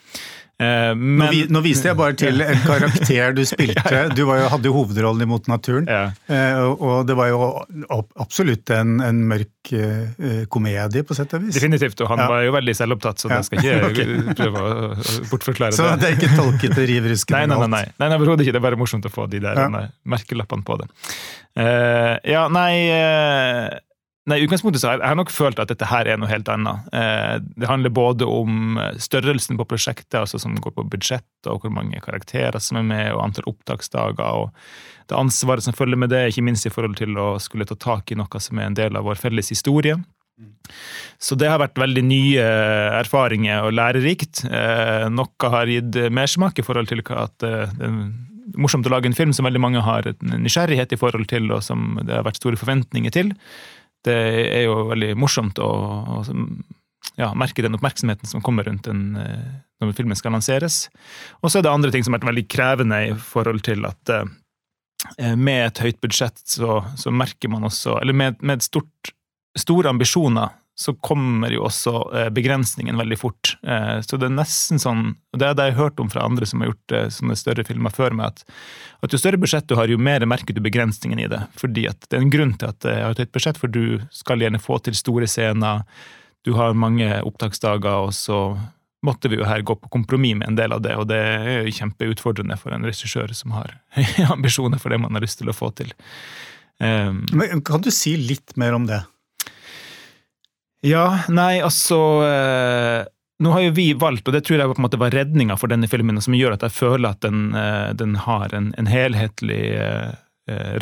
Eh, 0.63 0.95
men, 0.95 1.27
nå, 1.27 1.45
nå, 1.53 1.61
viste 1.65 1.89
jeg 1.89 1.97
bare 1.99 2.15
til 2.17 2.43
en 2.43 2.61
karakter 2.63 3.35
du 3.37 3.43
spilte. 3.47 3.81
Du 4.17 4.23
jo, 4.23 4.29
hadde 4.31 4.69
jo 4.69 4.73
hovedrollen 4.75 5.25
i 5.25 5.27
Mot 5.29 5.47
naturen. 5.51 5.87
Ja. 5.89 6.05
Eh, 6.27 6.59
og 6.63 7.07
det 7.07 7.17
var 7.17 7.31
jo 7.31 7.39
absolutt 8.21 8.71
en, 8.73 8.97
en 9.03 9.21
mørk 9.29 9.71
uh, 9.73 10.43
komedie, 10.51 11.03
på 11.07 11.17
sett 11.17 11.33
og 11.37 11.45
vis. 11.45 11.55
Definitivt, 11.57 12.01
og 12.03 12.11
han 12.13 12.23
ja. 12.23 12.27
var 12.31 12.43
jo 12.45 12.55
veldig 12.55 12.75
selvopptatt, 12.77 13.23
så 13.23 13.31
ja. 13.31 13.39
jeg 13.39 13.49
skal 13.49 13.61
ikke 13.61 13.77
okay. 13.89 14.35
prøve 14.41 14.63
å 14.63 14.73
bortforklare 15.31 15.77
så 15.77 15.87
det. 15.87 15.93
Så 15.93 16.01
det 16.01 16.09
er 16.09 16.17
ikke 16.19 16.33
tolket 16.39 16.77
til 16.77 16.89
riv 16.89 17.09
ruskende 17.13 17.45
Nei, 17.47 17.61
nei, 17.63 17.71
nei. 17.71 17.85
nei, 17.97 18.11
nei 18.11 18.19
overhodet 18.19 18.45
ikke. 18.45 18.55
Det 18.55 18.61
er 18.61 18.67
bare 18.67 18.79
morsomt 18.79 19.07
å 19.09 19.13
få 19.13 19.29
de 19.31 19.41
der 19.43 19.63
merkelappene 20.09 20.67
på 20.67 20.79
det. 20.83 20.91
Uh, 21.53 22.15
ja, 22.27 22.47
nei 22.51 22.71
uh, 22.89 23.73
Nei, 24.23 24.37
utgangspunktet 24.45 24.79
så 24.79 24.87
har 24.93 25.01
jeg 25.03 25.19
nok 25.19 25.31
følt 25.35 25.59
at 25.59 25.67
dette 25.67 25.87
her 25.89 26.07
er 26.07 26.19
noe 26.19 26.31
helt 26.31 26.47
annet. 26.47 26.85
Eh, 26.95 27.41
det 27.59 27.67
handler 27.67 27.91
både 27.91 28.27
om 28.29 28.77
eh, 28.79 28.95
størrelsen 29.03 29.59
på 29.59 29.65
prosjektet, 29.67 30.15
altså 30.15 30.39
som 30.39 30.55
går 30.63 30.77
på 30.77 30.85
budsjett, 30.93 31.27
og 31.51 31.65
hvor 31.65 31.73
mange 31.75 31.99
karakterer 32.05 32.55
som 32.63 32.79
er 32.79 32.87
med, 32.87 33.09
og 33.11 33.25
antall 33.25 33.49
opptaksdager, 33.51 34.45
og 34.45 35.11
det 35.11 35.19
ansvaret 35.19 35.67
som 35.67 35.75
følger 35.75 35.99
med 35.99 36.13
det, 36.15 36.23
ikke 36.31 36.45
minst 36.47 36.69
i 36.69 36.71
forhold 36.71 36.95
til 37.01 37.19
å 37.19 37.33
skulle 37.43 37.67
ta 37.67 37.75
tak 37.75 38.15
i 38.15 38.19
noe 38.19 38.43
som 38.45 38.63
er 38.63 38.71
en 38.71 38.79
del 38.79 38.95
av 38.95 39.03
vår 39.09 39.19
felles 39.19 39.51
historie. 39.51 39.99
Så 41.19 41.35
det 41.35 41.51
har 41.51 41.59
vært 41.59 41.77
veldig 41.77 42.05
nye 42.07 42.47
erfaringer 43.03 43.67
og 43.67 43.75
lærerikt. 43.75 44.45
Eh, 44.47 45.09
noe 45.11 45.51
har 45.57 45.67
gitt 45.67 45.99
mersmak 46.15 46.63
i 46.63 46.63
forhold 46.63 46.87
til 46.93 47.03
at 47.11 47.35
det 47.43 47.67
er 47.75 47.99
morsomt 48.59 48.87
å 48.87 48.91
lage 48.95 49.11
en 49.11 49.19
film 49.19 49.35
som 49.35 49.47
veldig 49.47 49.61
mange 49.61 49.83
har 49.83 50.07
nysgjerrighet 50.23 50.95
i 50.95 51.03
forhold 51.03 51.27
til, 51.27 51.51
og 51.51 51.63
som 51.65 51.97
det 51.99 52.15
har 52.15 52.23
vært 52.23 52.39
store 52.39 52.59
forventninger 52.59 53.11
til 53.11 53.35
det 54.07 54.15
er 54.43 54.65
jo 54.65 54.77
veldig 54.91 55.13
morsomt 55.19 55.59
å, 55.63 55.69
å 55.69 56.21
ja, 57.19 57.29
merke 57.37 57.63
den 57.63 57.75
oppmerksomheten 57.77 58.29
som 58.29 58.43
kommer 58.43 58.67
rundt 58.67 58.87
den 58.87 59.15
eh, 59.19 59.51
når 59.81 59.95
filmen 59.97 60.17
skal 60.17 60.35
lanseres. 60.35 60.87
Og 61.41 61.51
så 61.51 61.59
er 61.59 61.65
det 61.65 61.73
andre 61.73 61.91
ting 61.93 62.05
som 62.05 62.15
har 62.15 62.21
vært 62.21 62.31
veldig 62.31 62.47
krevende 62.51 62.99
i 63.09 63.13
forhold 63.19 63.63
til 63.65 63.85
at 63.89 64.13
eh, 64.15 65.35
med 65.35 65.67
et 65.67 65.83
høyt 65.83 66.01
budsjett 66.03 66.39
så, 66.47 66.81
så 66.99 67.11
merker 67.11 67.51
man 67.51 67.67
også 67.67 67.99
Eller 67.99 68.15
med, 68.15 68.39
med 68.41 68.63
stort, 68.63 69.13
store 69.59 69.91
ambisjoner 69.91 70.55
så 70.75 70.93
kommer 71.05 71.53
jo 71.53 71.67
også 71.67 71.93
eh, 72.17 72.29
begrensningen 72.33 72.97
veldig 72.97 73.17
fort. 73.21 73.53
Eh, 73.61 73.99
så 74.01 74.17
det 74.17 74.29
er 74.29 74.35
nesten 74.39 74.81
sånn, 74.81 75.11
og 75.33 75.41
det 75.41 75.47
er 75.47 75.57
det 75.57 75.67
jeg 75.67 75.75
har 75.75 75.85
hørt 75.85 76.01
om 76.01 76.09
fra 76.09 76.25
andre 76.25 76.47
som 76.49 76.63
har 76.63 76.71
gjort 76.71 76.95
eh, 76.97 77.09
sånne 77.13 77.37
større 77.37 77.65
filmer 77.67 77.93
før 77.93 78.15
meg, 78.17 78.33
at, 78.33 78.57
at 79.05 79.13
jo 79.13 79.21
større 79.21 79.37
budsjett 79.41 79.69
du 79.69 79.75
har, 79.77 79.91
jo 79.91 80.01
mer 80.01 80.25
merker 80.25 80.57
du 80.57 80.63
begrensningen 80.65 81.21
i 81.21 81.29
det. 81.29 81.43
Fordi 81.61 81.85
at 81.91 82.09
det 82.09 82.17
er 82.17 82.25
en 82.25 82.33
grunn 82.33 82.55
til 82.57 82.73
at 82.73 82.89
jeg 82.89 83.05
har 83.05 83.21
et 83.21 83.33
budsjett, 83.35 83.61
for 83.61 83.69
du 83.69 84.01
skal 84.13 84.41
gjerne 84.41 84.61
få 84.61 84.79
til 84.81 84.97
store 84.97 85.29
scener, 85.29 85.85
du 86.43 86.55
har 86.57 86.73
mange 86.75 87.07
opptaksdager, 87.23 88.09
og 88.09 88.17
så 88.17 88.39
måtte 89.05 89.29
vi 89.29 89.37
jo 89.37 89.45
her 89.47 89.61
gå 89.61 89.75
på 89.77 89.91
kompromiss 89.93 90.39
med 90.39 90.47
en 90.47 90.57
del 90.57 90.73
av 90.73 90.81
det, 90.83 90.95
og 90.97 91.07
det 91.11 91.19
er 91.19 91.67
jo 91.67 91.75
kjempeutfordrende 91.77 92.57
for 92.59 92.73
en 92.75 92.87
regissør 92.87 93.31
som 93.35 93.53
har 93.55 93.77
ambisjoner 94.33 94.81
for 94.81 94.93
det 94.93 95.01
man 95.03 95.13
har 95.13 95.23
lyst 95.23 95.41
til 95.43 95.51
å 95.51 95.55
få 95.55 95.69
til. 95.77 95.93
Um, 96.81 97.23
Men 97.35 97.61
kan 97.61 97.83
du 97.83 97.91
si 97.93 98.15
litt 98.17 98.55
mer 98.59 98.73
om 98.75 98.87
det? 98.89 99.03
Ja, 100.83 101.23
nei, 101.31 101.61
altså 101.63 101.97
eh, 102.27 103.05
Nå 103.39 103.51
har 103.55 103.61
jo 103.63 103.71
vi 103.75 103.85
valgt, 103.95 104.27
og 104.27 104.35
det 104.35 104.43
tror 104.43 104.59
jeg 104.59 104.71
på 104.71 104.75
en 104.81 104.85
måte 104.85 104.99
var 104.99 105.15
redninga 105.15 105.55
for 105.59 105.71
denne 105.71 105.87
filmen, 105.87 106.19
som 106.21 106.35
gjør 106.35 106.57
at 106.57 106.65
jeg 106.67 106.75
føler 106.75 107.15
at 107.15 107.23
den, 107.23 107.53
eh, 107.55 107.91
den 107.95 108.17
har 108.23 108.53
en, 108.55 108.69
en 108.79 108.89
helhetlig 108.91 109.61
eh, 109.79 110.11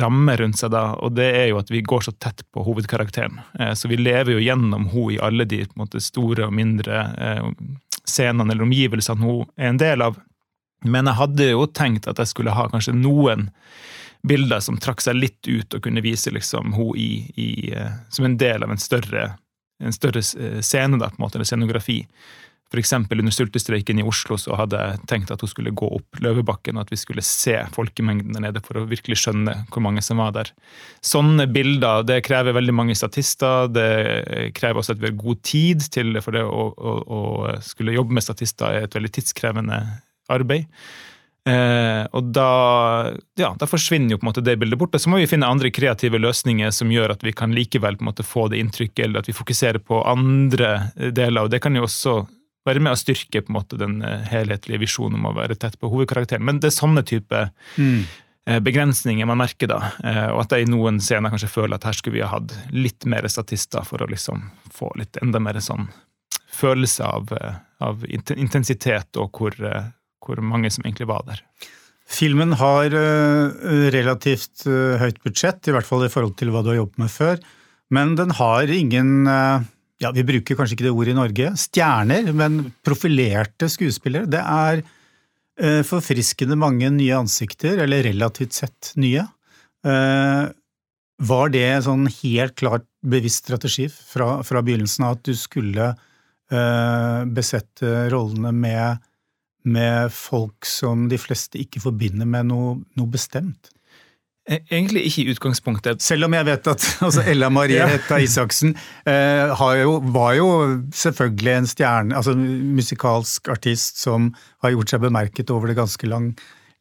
ramme 0.01 0.35
rundt 0.41 0.57
seg, 0.57 0.73
da, 0.73 0.83
og 0.97 1.13
det 1.17 1.27
er 1.37 1.47
jo 1.51 1.59
at 1.61 1.69
vi 1.69 1.83
går 1.85 2.05
så 2.05 2.13
tett 2.17 2.41
på 2.53 2.63
hovedkarakteren. 2.65 3.37
Så 3.77 3.91
vi 3.91 3.99
lever 3.99 4.33
jo 4.33 4.41
gjennom 4.41 4.87
henne 4.89 5.13
i 5.13 5.19
alle 5.21 5.45
de 5.45 5.59
måte, 5.77 6.01
store 6.01 6.47
og 6.47 6.55
mindre 6.57 7.03
scenene 8.01 8.49
eller 8.49 8.65
omgivelsene 8.65 9.21
hun 9.21 9.45
er 9.53 9.69
en 9.69 9.81
del 9.81 10.01
av. 10.07 10.17
Men 10.81 11.05
jeg 11.05 11.19
hadde 11.21 11.49
jo 11.51 11.67
tenkt 11.69 12.09
at 12.09 12.17
jeg 12.17 12.31
skulle 12.31 12.57
ha 12.57 12.65
kanskje 12.73 12.95
noen 12.97 13.51
bilder 14.25 14.65
som 14.65 14.81
trakk 14.81 15.05
seg 15.05 15.21
litt 15.21 15.45
ut 15.45 15.77
og 15.77 15.85
kunne 15.85 16.01
vise 16.01 16.33
liksom 16.33 16.73
hun 16.73 16.97
i, 16.97 17.11
i, 17.37 17.49
som 18.09 18.25
en 18.25 18.39
del 18.41 18.65
av 18.65 18.73
en 18.73 18.81
større 18.81 19.29
en 19.81 19.95
større 19.95 20.21
eh, 20.21 20.61
scene, 20.65 20.99
da, 21.01 21.11
på 21.11 21.19
en 21.19 21.25
måte, 21.25 21.39
eller 21.39 21.49
scenografi. 21.49 22.03
Eksempel 22.79 23.19
under 23.19 23.33
sultestreiken 23.35 23.99
i 23.99 24.03
Oslo 24.07 24.37
så 24.39 24.55
hadde 24.55 24.79
jeg 24.79 24.99
tenkt 25.11 25.31
at 25.33 25.41
hun 25.43 25.49
skulle 25.51 25.73
gå 25.75 25.89
opp 25.97 26.21
Løvebakken, 26.23 26.77
og 26.77 26.85
at 26.85 26.93
vi 26.93 26.99
skulle 27.01 27.23
se 27.25 27.57
folkemengden 27.75 28.31
der 28.37 28.45
nede 28.45 28.61
for 28.63 28.79
å 28.79 28.85
virkelig 28.87 29.17
skjønne 29.19 29.57
hvor 29.73 29.83
mange 29.83 30.03
som 30.05 30.21
var 30.23 30.31
der. 30.37 30.53
Sånne 31.03 31.49
bilder 31.51 32.05
det 32.07 32.21
krever 32.23 32.55
veldig 32.55 32.75
mange 32.77 32.95
statister. 32.95 33.67
Det 33.67 34.53
krever 34.55 34.79
også 34.79 34.95
at 34.95 35.03
vi 35.03 35.09
har 35.09 35.19
god 35.19 35.43
tid 35.43 35.83
til 35.91 36.15
det, 36.15 36.23
for 36.23 36.37
det 36.37 36.45
å, 36.47 36.69
å, 36.71 36.95
å 37.03 37.21
skulle 37.65 37.97
jobbe 37.97 38.15
med 38.15 38.23
statister 38.23 38.71
er 38.71 38.87
et 38.87 38.95
veldig 38.95 39.11
tidskrevende 39.19 39.81
arbeid. 40.31 40.71
Eh, 41.49 42.03
og 42.13 42.27
da, 42.35 42.49
ja, 43.39 43.49
da 43.57 43.65
forsvinner 43.65 44.13
jo 44.13 44.19
på 44.21 44.27
en 44.27 44.29
måte 44.29 44.43
det 44.45 44.57
bildet 44.61 44.79
bort. 44.79 44.93
Og 44.95 45.01
så 45.01 45.09
må 45.09 45.21
vi 45.21 45.29
finne 45.29 45.49
andre 45.49 45.71
kreative 45.73 46.21
løsninger 46.21 46.73
som 46.75 46.91
gjør 46.93 47.15
at 47.15 47.25
vi 47.25 47.33
kan 47.37 47.55
likevel 47.55 47.97
på 47.97 48.05
en 48.05 48.11
måte 48.11 48.25
få 48.27 48.47
det 48.51 48.61
inntrykket, 48.61 49.05
eller 49.07 49.23
at 49.23 49.31
vi 49.31 49.37
fokuserer 49.37 49.81
på 49.81 50.03
andre 50.07 50.91
deler. 50.95 51.43
og 51.43 51.53
Det 51.53 51.61
kan 51.63 51.75
jo 51.77 51.87
også 51.87 52.19
være 52.67 52.83
med 52.83 52.93
å 52.93 52.99
styrke 52.99 53.41
på 53.41 53.49
en 53.49 53.57
måte 53.57 53.79
den 53.81 54.01
eh, 54.05 54.27
helhetlige 54.29 54.83
visjonen 54.83 55.17
om 55.21 55.31
å 55.31 55.37
være 55.39 55.57
tett 55.57 55.79
på 55.81 55.89
hovedkarakteren. 55.89 56.45
Men 56.45 56.61
det 56.61 56.69
er 56.69 56.77
sånne 56.77 57.01
type 57.09 57.47
mm. 57.77 58.61
begrensninger 58.61 59.25
man 59.25 59.41
merker 59.41 59.71
da. 59.71 59.81
Eh, 60.05 60.27
og 60.35 60.43
at 60.43 60.53
jeg 60.53 60.67
i 60.67 60.69
noen 60.69 61.01
scener 61.01 61.33
kanskje 61.33 61.49
føler 61.55 61.79
at 61.79 61.89
her 61.89 61.97
skulle 61.97 62.19
vi 62.19 62.25
ha 62.25 62.35
hatt 62.35 62.53
litt 62.75 63.09
mer 63.09 63.25
statister 63.33 63.87
for 63.87 64.05
å 64.05 64.11
liksom 64.11 64.45
få 64.69 64.93
litt 65.01 65.17
enda 65.25 65.41
mer 65.41 65.57
sånn 65.63 65.89
følelse 66.51 67.07
av, 67.07 67.31
av 67.81 68.03
intensitet 68.11 69.17
og 69.17 69.39
hvor 69.39 69.55
hvor 70.21 70.41
mange 70.45 70.69
som 70.73 70.85
egentlig 70.85 71.09
var 71.09 71.25
der. 71.27 71.41
Filmen 72.11 72.55
har 72.59 72.91
uh, 72.91 73.51
relativt 73.93 74.65
uh, 74.67 74.99
høyt 74.99 75.21
budsjett, 75.23 75.67
i 75.67 75.75
hvert 75.75 75.87
fall 75.87 76.05
i 76.05 76.11
forhold 76.11 76.35
til 76.39 76.51
hva 76.51 76.63
du 76.63 76.73
har 76.73 76.81
jobbet 76.81 77.03
med 77.05 77.13
før. 77.13 77.43
Men 77.91 78.15
den 78.19 78.33
har 78.35 78.71
ingen 78.71 79.27
uh, 79.27 79.63
ja, 80.01 80.11
Vi 80.15 80.25
bruker 80.27 80.57
kanskje 80.57 80.75
ikke 80.75 80.87
det 80.89 80.95
ordet 80.95 81.13
i 81.13 81.19
Norge. 81.19 81.51
Stjerner, 81.61 82.31
men 82.35 82.63
profilerte 82.83 83.69
skuespillere. 83.71 84.29
Det 84.29 84.41
er 84.41 84.83
forfriskende 85.85 86.55
mange 86.57 86.87
nye 86.89 87.19
ansikter, 87.19 87.83
eller 87.83 88.01
relativt 88.07 88.55
sett 88.55 88.87
nye. 88.97 89.27
Var 91.21 91.51
det 91.53 91.65
sånn 91.85 92.07
helt 92.15 92.55
klart 92.57 92.87
bevisst 93.05 93.43
strategi 93.43 93.85
fra, 93.91 94.39
fra 94.47 94.63
begynnelsen 94.65 95.05
av 95.05 95.19
at 95.19 95.27
du 95.27 95.35
skulle 95.37 95.91
besette 96.49 97.93
rollene 98.09 98.55
med 98.55 99.05
med 99.63 100.11
folk 100.13 100.65
som 100.67 101.07
de 101.11 101.19
fleste 101.21 101.59
ikke 101.61 101.83
forbinder 101.83 102.27
med 102.29 102.49
noe, 102.49 102.75
noe 102.97 103.11
bestemt? 103.11 103.71
E, 104.49 104.57
egentlig 104.71 105.03
ikke 105.05 105.21
i 105.21 105.33
utgangspunktet. 105.35 106.01
Selv 106.01 106.25
om 106.25 106.33
jeg 106.33 106.47
vet 106.47 106.69
at 106.71 106.85
altså 107.05 107.25
Ella 107.29 107.51
Marie 107.53 107.85
Hetta 107.87 108.17
Isaksen 108.21 108.73
eh, 109.05 109.63
jo, 109.81 109.99
var 110.15 110.33
jo 110.39 110.47
selvfølgelig 110.97 111.53
en 111.53 111.69
stjerne, 111.69 112.17
altså 112.17 112.33
musikalsk 112.35 113.51
artist 113.53 114.01
som 114.01 114.31
har 114.65 114.73
gjort 114.73 114.95
seg 114.95 115.05
bemerket 115.05 115.53
over 115.53 115.69
det 115.69 115.77
ganske 115.77 116.09
lang, 116.09 116.31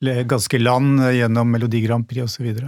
ganske 0.00 0.62
land 0.62 1.04
gjennom 1.12 1.52
Melodi 1.52 1.84
Grand 1.84 2.08
Prix 2.08 2.24
osv. 2.24 2.64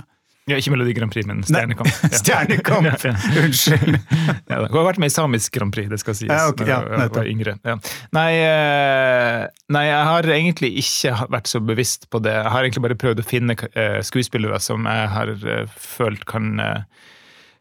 Ja, 0.51 0.57
ikke 0.59 0.73
Melodi 0.73 0.95
Grand 0.97 1.13
Prix, 1.15 1.27
men 1.29 1.43
Stjernekamp. 1.47 1.91
Ja. 2.03 2.19
Stjernekamp! 2.19 3.05
Unnskyld. 3.45 3.99
ja, 4.51 4.59
hun 4.65 4.75
har 4.75 4.89
vært 4.89 4.99
med 5.03 5.13
i 5.13 5.15
Samisk 5.15 5.55
Grand 5.55 5.75
Prix, 5.75 5.87
det 5.93 6.01
skal 6.03 6.17
sies. 6.19 6.33
Ja, 6.33 6.49
okay, 6.51 6.67
ja, 6.67 6.81
jeg 6.83 7.13
var 7.15 7.31
yngre. 7.31 7.55
Ja. 7.67 7.77
Nei, 8.19 8.29
eh, 8.41 9.45
nei, 9.77 9.85
jeg 9.87 10.09
har 10.11 10.31
egentlig 10.35 10.73
ikke 10.83 11.15
vært 11.37 11.51
så 11.53 11.63
bevisst 11.63 12.09
på 12.11 12.23
det. 12.25 12.35
Jeg 12.41 12.55
har 12.57 12.67
egentlig 12.67 12.85
bare 12.89 12.99
prøvd 13.05 13.23
å 13.23 13.27
finne 13.27 13.57
eh, 13.71 14.01
skuespillere 14.07 14.59
som 14.63 14.89
jeg 14.91 15.13
har 15.15 15.35
eh, 15.39 15.77
følt 15.79 16.27
kan, 16.29 16.59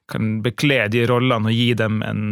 kan 0.10 0.32
bekle 0.46 0.82
de 0.94 1.06
rollene 1.10 1.52
og 1.52 1.58
gi 1.58 1.74
dem 1.78 2.02
en 2.06 2.30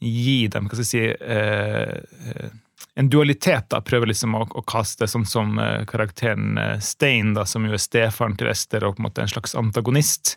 Gi 0.00 0.46
dem, 0.48 0.64
hva 0.64 0.78
skal 0.78 0.86
jeg 0.86 1.18
si 1.20 2.52
en 2.94 3.10
dualitet. 3.10 3.68
da, 3.70 3.80
Prøver 3.84 4.10
liksom 4.10 4.34
å, 4.34 4.44
å 4.50 4.62
kaste 4.66 5.08
sånn 5.10 5.26
som 5.28 5.58
uh, 5.60 5.84
karakteren 5.88 6.58
uh, 6.58 6.76
Stein, 6.82 7.34
da, 7.36 7.46
som 7.46 7.66
jo 7.66 7.76
er 7.76 7.82
stefaren 7.82 8.36
til 8.38 8.50
Ester 8.50 8.86
og 8.86 8.96
på 8.96 9.04
en 9.04 9.08
måte 9.08 9.24
en 9.24 9.32
slags 9.32 9.56
antagonist. 9.58 10.36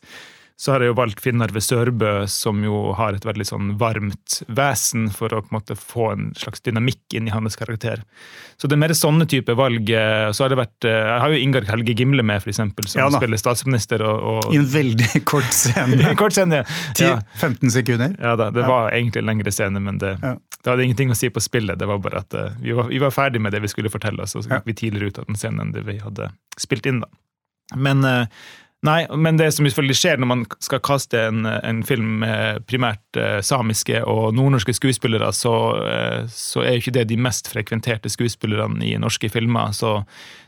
Så 0.55 0.71
har 0.71 0.83
jeg 0.83 0.91
jo 0.91 0.97
valgt 0.99 1.21
Finnarve 1.23 1.61
Sørbø, 1.65 2.27
som 2.29 2.59
jo 2.63 2.91
har 2.93 3.17
et 3.17 3.25
veldig 3.25 3.45
sånn 3.47 3.71
varmt 3.81 4.37
vesen, 4.53 5.07
for 5.11 5.33
å 5.33 5.41
på 5.41 5.49
en 5.49 5.57
måte 5.57 5.77
få 5.77 6.11
en 6.11 6.27
slags 6.37 6.61
dynamikk 6.61 7.17
inn 7.17 7.27
i 7.27 7.33
hans 7.33 7.57
karakter. 7.57 8.03
Så 8.61 8.69
det 8.69 8.77
er 8.77 8.83
mer 8.83 8.93
sånne 8.95 9.25
type 9.29 9.55
valg. 9.57 9.89
Eh, 9.89 10.29
så 10.31 10.45
har 10.45 10.53
det 10.53 10.59
vært, 10.61 10.85
eh, 10.85 10.93
Jeg 10.93 11.19
har 11.23 11.33
jo 11.33 11.41
Ingar 11.41 11.65
Helge 11.71 11.95
Gimle 11.97 12.23
med, 12.23 12.45
eksempel, 12.47 12.87
som 12.87 13.01
ja, 13.01 13.09
spiller 13.09 13.41
statsminister. 13.41 14.05
Og, 14.05 14.21
og... 14.29 14.53
I 14.53 14.61
en 14.61 14.69
veldig 14.69 15.23
kort 15.33 15.49
scene. 15.49 16.13
kort 16.21 16.37
scene, 16.37 16.61
ja. 16.61 17.17
10-15 17.41 17.73
sekunder. 17.73 18.15
Ja 18.21 18.37
da, 18.39 18.51
det 18.53 18.67
var 18.69 18.93
egentlig 18.93 19.23
en 19.23 19.31
lengre 19.33 19.51
scene, 19.51 19.81
men 19.81 19.97
det, 19.97 20.15
ja. 20.21 20.35
det, 20.37 20.69
hadde 20.69 20.85
ingenting 20.85 21.11
å 21.11 21.17
si 21.17 21.33
på 21.33 21.41
spillet. 21.41 21.81
Det 21.81 21.89
var 21.89 21.97
bare 22.03 22.21
at 22.21 22.37
uh, 22.37 22.53
vi, 22.61 22.77
var, 22.77 22.93
vi 22.93 23.01
var 23.01 23.11
ferdig 23.11 23.41
med 23.41 23.57
det 23.57 23.65
vi 23.65 23.73
skulle 23.73 23.91
fortelle, 23.91 24.21
og 24.21 24.29
så 24.29 24.45
gikk 24.45 24.69
vi 24.69 24.77
tidligere 24.85 25.09
ut 25.09 25.21
av 25.23 25.27
den 25.31 25.39
scenen 25.39 25.65
enn 25.65 25.75
det 25.75 25.83
vi 25.89 25.97
hadde 26.03 26.29
spilt 26.61 26.85
inn. 26.85 27.01
da. 27.01 27.09
Men 27.73 28.05
Nei, 28.83 29.05
men 29.15 29.37
det 29.39 29.47
som 29.55 29.63
selvfølgelig 29.63 29.95
skjer 29.95 30.19
når 30.19 30.27
man 30.27 30.41
skal 30.63 30.81
kaste 30.83 31.21
en, 31.29 31.45
en 31.47 31.79
film 31.87 32.17
med 32.19 32.65
primært 32.67 33.19
eh, 33.19 33.37
samiske 33.45 34.01
og 34.03 34.33
nordnorske 34.35 34.75
skuespillere, 34.75 35.29
så, 35.35 35.53
eh, 35.87 36.25
så, 36.27 36.65
er 36.65 36.75
jo 36.75 36.81
ikke 36.83 36.95
det 36.97 37.05
de 37.13 37.19
mest 37.23 37.47
frekventerte 37.53 38.11
skuespillerne 38.11 38.83
i 38.83 38.97
norske 38.99 39.31
filmer. 39.31 39.71
Så 39.71 40.01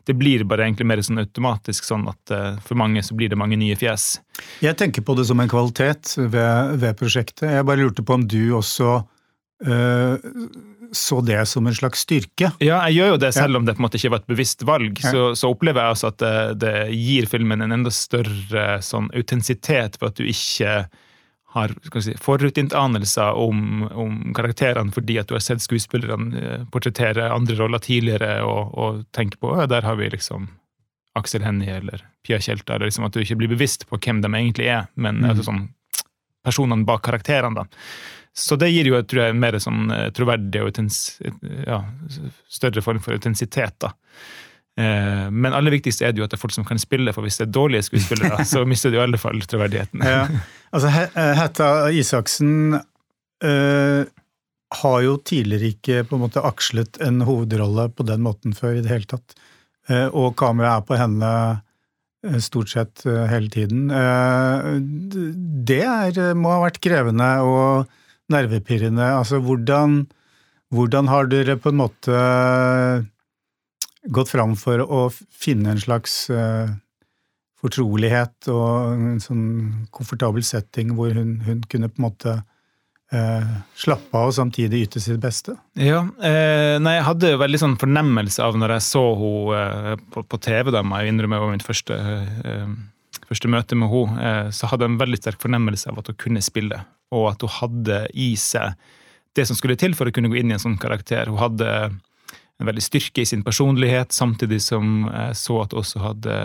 det 0.05 0.17
blir 0.19 0.43
bare 0.43 0.67
egentlig 0.67 0.89
mer 0.91 1.03
sånn 1.05 1.23
automatisk 1.23 1.87
sånn 1.87 2.03
at 2.11 2.35
eh, 2.35 2.59
for 2.67 2.75
mange 2.81 3.05
så 3.07 3.15
blir 3.15 3.31
det 3.31 3.39
mange 3.39 3.55
nye 3.61 3.77
fjes. 3.79 4.17
Jeg 4.59 4.75
tenker 4.83 5.05
på 5.07 5.15
det 5.15 5.29
som 5.31 5.39
en 5.39 5.51
kvalitet 5.51 6.17
ved, 6.19 6.75
ved 6.83 6.99
prosjektet. 6.99 7.47
Jeg 7.55 7.67
bare 7.71 7.85
lurte 7.85 8.03
på 8.03 8.19
om 8.19 8.27
du 8.27 8.41
også 8.59 8.97
så 10.91 11.21
det 11.23 11.45
som 11.47 11.67
en 11.67 11.75
slags 11.75 12.01
styrke. 12.03 12.51
Ja, 12.59 12.81
jeg 12.89 12.97
gjør 12.97 13.13
jo 13.13 13.19
det, 13.23 13.31
selv 13.37 13.55
om 13.59 13.65
det 13.65 13.77
på 13.77 13.81
en 13.81 13.85
måte 13.87 13.99
ikke 13.99 14.11
var 14.11 14.23
et 14.23 14.27
bevisst 14.33 14.65
valg. 14.67 14.99
Så, 14.99 15.29
så, 15.39 15.51
opplever 15.53 15.81
jeg 15.81 15.95
altså 15.95 16.11
at 16.11 16.19
det, 16.19 16.35
det, 16.65 16.75
gir 16.91 17.29
filmen 17.31 17.63
en 17.63 17.75
enda 17.77 17.93
større 17.93 18.65
sånn 18.85 19.07
autentisitet 19.15 19.95
ved 20.01 20.11
at 20.11 20.19
du 20.19 20.27
ikke 20.27 20.75
har 21.55 21.71
si, 22.03 22.17
forutinnanelser 22.19 23.39
om, 23.39 23.85
om, 23.87 24.19
karakterene 24.35 24.91
fordi 24.91 25.21
at 25.21 25.31
du 25.31 25.37
har 25.37 25.43
sett 25.45 25.63
skuespillerne 25.63 26.41
eh, 26.41 26.65
portrettere 26.71 27.29
andre 27.31 27.55
roller 27.55 27.79
tidligere 27.79 28.41
og, 28.43 28.75
og 28.75 29.05
tenker 29.15 29.39
på 29.39 29.55
der 29.71 29.87
har 29.87 29.95
vi 29.95 30.11
liksom 30.11 30.49
Aksel 31.15 31.45
Hennie 31.47 31.77
eller 31.77 32.03
Pia 32.27 32.41
Tjelta. 32.43 32.77
Liksom 32.77 33.07
at 33.07 33.15
du 33.15 33.21
ikke 33.23 33.39
blir 33.39 33.53
bevisst 33.55 33.87
på 33.87 33.99
hvem 34.03 34.19
de 34.23 34.31
egentlig 34.33 34.67
er, 34.67 34.89
men 34.99 35.21
mm. 35.21 35.29
altså, 35.31 35.47
sånn, 35.47 35.63
personene 36.43 36.87
bak 36.87 37.05
karakterene. 37.07 37.63
da. 37.63 37.85
Så 38.35 38.57
det 38.59 38.71
gir 38.73 38.89
jo 38.89 38.99
tror 39.07 39.29
jeg, 39.29 39.37
mer 39.39 39.55
sånn 39.63 39.91
eh, 39.95 40.09
troverdig 40.15 40.63
og 40.65 40.81
ja, 41.63 41.79
større 42.51 42.83
form 42.83 42.99
for 43.03 43.15
autentisitet. 43.15 43.77
da. 43.79 43.93
Eh, 44.75 45.29
men 45.31 45.55
aller 45.55 45.71
viktigst 45.77 46.03
er 46.03 46.11
det 46.11 46.19
jo 46.19 46.27
at 46.27 46.33
det 46.33 46.39
er 46.39 46.41
folk 46.43 46.55
som 46.55 46.67
kan 46.67 46.79
spille, 46.81 47.13
for 47.15 47.23
hvis 47.23 47.39
det 47.39 47.47
er 47.47 47.55
dårlige 47.55 47.87
skuespillere, 47.87 48.43
så 48.51 48.65
mister 48.67 48.91
de 48.91 48.99
i 48.99 49.03
alle 49.05 49.21
fall 49.21 49.39
troverdigheten. 49.47 50.03
ja. 50.03 50.27
Altså, 50.75 50.91
eh, 50.91 51.33
Hetta 51.39 51.67
Isaksen 51.95 52.75
eh, 52.75 54.01
har 54.81 54.97
jo 55.05 55.17
tidligere 55.23 55.71
ikke 55.71 56.01
på 56.09 56.17
en 56.17 56.25
måte 56.25 56.43
akslet 56.43 56.99
en 57.05 57.21
hovedrolle 57.23 57.87
på 57.95 58.03
den 58.07 58.25
måten 58.25 58.55
før 58.57 58.75
i 58.75 58.81
det 58.83 58.91
hele 58.91 59.07
tatt. 59.07 59.37
Eh, 59.87 60.09
og 60.09 60.33
kameraet 60.41 60.83
er 60.83 60.89
på 60.89 60.99
henne 60.99 61.31
stort 62.41 62.71
sett 62.71 63.03
hele 63.05 63.51
tiden. 63.53 63.83
Det 65.69 65.83
er, 65.85 66.15
må 66.33 66.55
ha 66.55 66.63
vært 66.63 66.79
krevende. 66.81 67.27
og 67.45 67.91
nervepirrende. 68.33 69.09
Altså 69.17 69.41
hvordan, 69.43 70.03
hvordan 70.73 71.11
har 71.11 71.29
dere 71.31 71.57
på 71.61 71.73
en 71.73 71.81
måte 71.83 72.23
gått 74.13 74.31
fram 74.33 74.55
for 74.59 74.81
å 74.85 75.05
finne 75.13 75.73
en 75.73 75.81
slags 75.81 76.25
uh, 76.29 76.69
fortrolighet 77.61 78.49
og 78.53 78.91
en 78.93 79.21
sånn 79.23 79.45
komfortabel 79.95 80.45
setting 80.45 80.93
hvor 80.97 81.15
hun, 81.15 81.39
hun 81.45 81.63
kunne 81.69 81.89
på 81.89 82.01
en 82.01 82.07
måte 82.07 82.35
uh, 83.13 83.55
slappe 83.77 84.17
av 84.17 84.31
og 84.31 84.35
samtidig 84.37 84.85
yte 84.85 85.01
sitt 85.03 85.21
beste? 85.23 85.55
Ja, 85.79 86.03
eh, 86.21 86.75
nei, 86.81 86.97
jeg 86.99 87.07
hadde 87.09 87.33
jo 87.33 87.41
veldig 87.41 87.61
sånn 87.61 87.77
fornemmelse 87.81 88.43
av 88.45 88.59
når 88.59 88.77
jeg 88.77 88.87
så 88.89 89.05
henne 89.21 89.61
eh, 89.93 90.03
på, 90.13 90.25
på, 90.25 90.41
TV, 90.41 90.73
da 90.75 90.83
må 90.85 91.01
jeg 91.01 91.13
innrømme 91.13 91.41
var 91.41 91.53
mitt 91.53 91.65
første, 91.65 91.97
eh, 91.97 92.67
første 93.25 93.51
møte 93.51 93.79
med 93.79 93.93
henne, 93.93 94.35
så 94.55 94.69
hadde 94.71 94.87
jeg 94.87 94.95
en 94.95 95.01
veldig 95.01 95.21
sterk 95.21 95.41
fornemmelse 95.41 95.91
av 95.91 96.03
at 96.03 96.13
hun 96.13 96.21
kunne 96.27 96.45
spille 96.45 96.83
og 97.13 97.29
at 97.33 97.45
hun 97.45 97.55
hadde 97.59 98.01
i 98.13 98.33
seg 98.39 98.73
det 99.35 99.45
som 99.49 99.57
skulle 99.57 99.77
til 99.79 99.95
for 99.97 100.07
å 100.07 100.13
kunne 100.15 100.31
gå 100.31 100.39
inn 100.39 100.53
i 100.53 100.55
en 100.55 100.63
sånn 100.63 100.79
karakter. 100.79 101.27
Hun 101.27 101.41
hadde 101.41 101.69
en 102.55 102.69
veldig 102.69 102.83
styrke 102.83 103.23
i 103.23 103.27
sin 103.27 103.43
personlighet, 103.43 104.15
samtidig 104.15 104.61
som 104.63 105.09
jeg 105.09 105.35
så 105.39 105.59
at 105.65 105.75
hun 105.75 105.83
også 105.83 106.03
hadde 106.05 106.37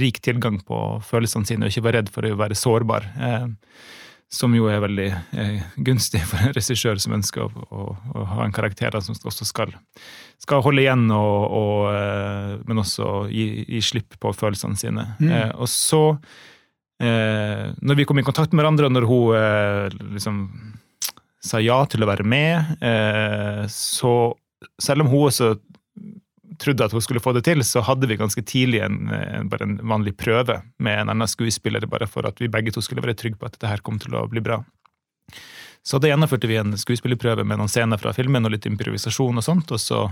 rik 0.00 0.20
tilgang 0.24 0.58
på 0.66 0.78
følelsene 1.06 1.46
sine 1.46 1.66
og 1.66 1.72
ikke 1.72 1.84
var 1.86 1.98
redd 2.00 2.08
for 2.10 2.26
å 2.26 2.38
være 2.38 2.56
sårbar. 2.58 3.06
Eh, 3.14 3.46
som 4.34 4.54
jo 4.56 4.66
er 4.72 4.80
veldig 4.82 5.10
eh, 5.12 5.66
gunstig 5.86 6.24
for 6.26 6.42
en 6.42 6.54
regissør 6.56 6.98
som 6.98 7.14
ønsker 7.14 7.44
å, 7.44 7.66
å, 7.68 7.84
å, 8.14 8.24
ha 8.32 8.46
en 8.46 8.54
karakter 8.56 8.96
som 9.04 9.14
også 9.14 9.46
skal, 9.46 9.70
skal 10.42 10.64
holde 10.64 10.82
igjen, 10.82 11.04
og, 11.14 11.44
og, 11.60 11.84
eh, 11.92 12.56
men 12.66 12.82
også 12.82 13.28
gi, 13.30 13.46
gi, 13.68 13.84
slipp 13.84 14.18
på 14.18 14.32
følelsene 14.34 14.80
sine. 14.80 15.06
Mm. 15.20 15.54
Og 15.60 15.70
så 15.70 16.02
eh, 17.02 17.72
Når 17.80 17.98
vi 17.98 18.06
kom 18.08 18.18
i 18.20 18.26
kontakt 18.26 18.52
med 18.52 18.62
hverandre, 18.62 18.88
og 18.88 18.94
når 18.94 19.08
hun 19.08 19.36
eh, 19.38 19.98
liksom 20.16 20.40
sa 21.44 21.60
ja 21.60 21.82
til 21.90 22.04
å 22.04 22.08
være 22.08 22.24
med, 22.24 22.76
eh, 22.80 23.64
så 23.68 24.34
selv 24.80 25.04
om 25.04 25.10
hun 25.12 25.26
også 25.28 25.54
trodde 26.60 26.86
at 26.86 26.94
hun 26.94 27.02
skulle 27.02 27.22
få 27.22 27.34
det 27.36 27.44
til, 27.48 27.60
så 27.66 27.82
hadde 27.84 28.08
vi 28.08 28.16
ganske 28.16 28.42
tidlig 28.46 28.80
en, 28.84 29.10
en, 29.10 29.50
bare 29.50 29.66
en 29.66 29.76
vanlig 29.82 30.14
prøve 30.16 30.60
med 30.78 31.00
en 31.00 31.12
annen 31.12 31.28
skuespiller, 31.28 31.84
bare 31.90 32.08
for 32.08 32.26
at 32.28 32.40
vi 32.40 32.50
begge 32.52 32.72
to 32.74 32.82
skulle 32.84 33.04
være 33.04 33.16
trygge 33.18 33.40
på 33.40 33.48
at 33.48 33.58
dette 33.58 33.70
her 33.70 33.82
kom 33.84 33.98
til 34.00 34.16
å 34.16 34.24
bli 34.30 34.42
bra. 34.44 34.62
Så 35.84 36.00
da 36.00 36.08
gjennomførte 36.08 36.48
vi 36.48 36.56
en 36.56 36.76
skuespillerprøve 36.80 37.44
med 37.44 37.60
noen 37.60 37.68
scener 37.68 38.00
fra 38.00 38.14
filmen 38.16 38.46
og 38.46 38.54
litt 38.54 38.68
improvisasjon 38.70 39.40
og 39.40 39.44
sånt, 39.44 39.74
og 39.74 39.82
så 39.82 40.06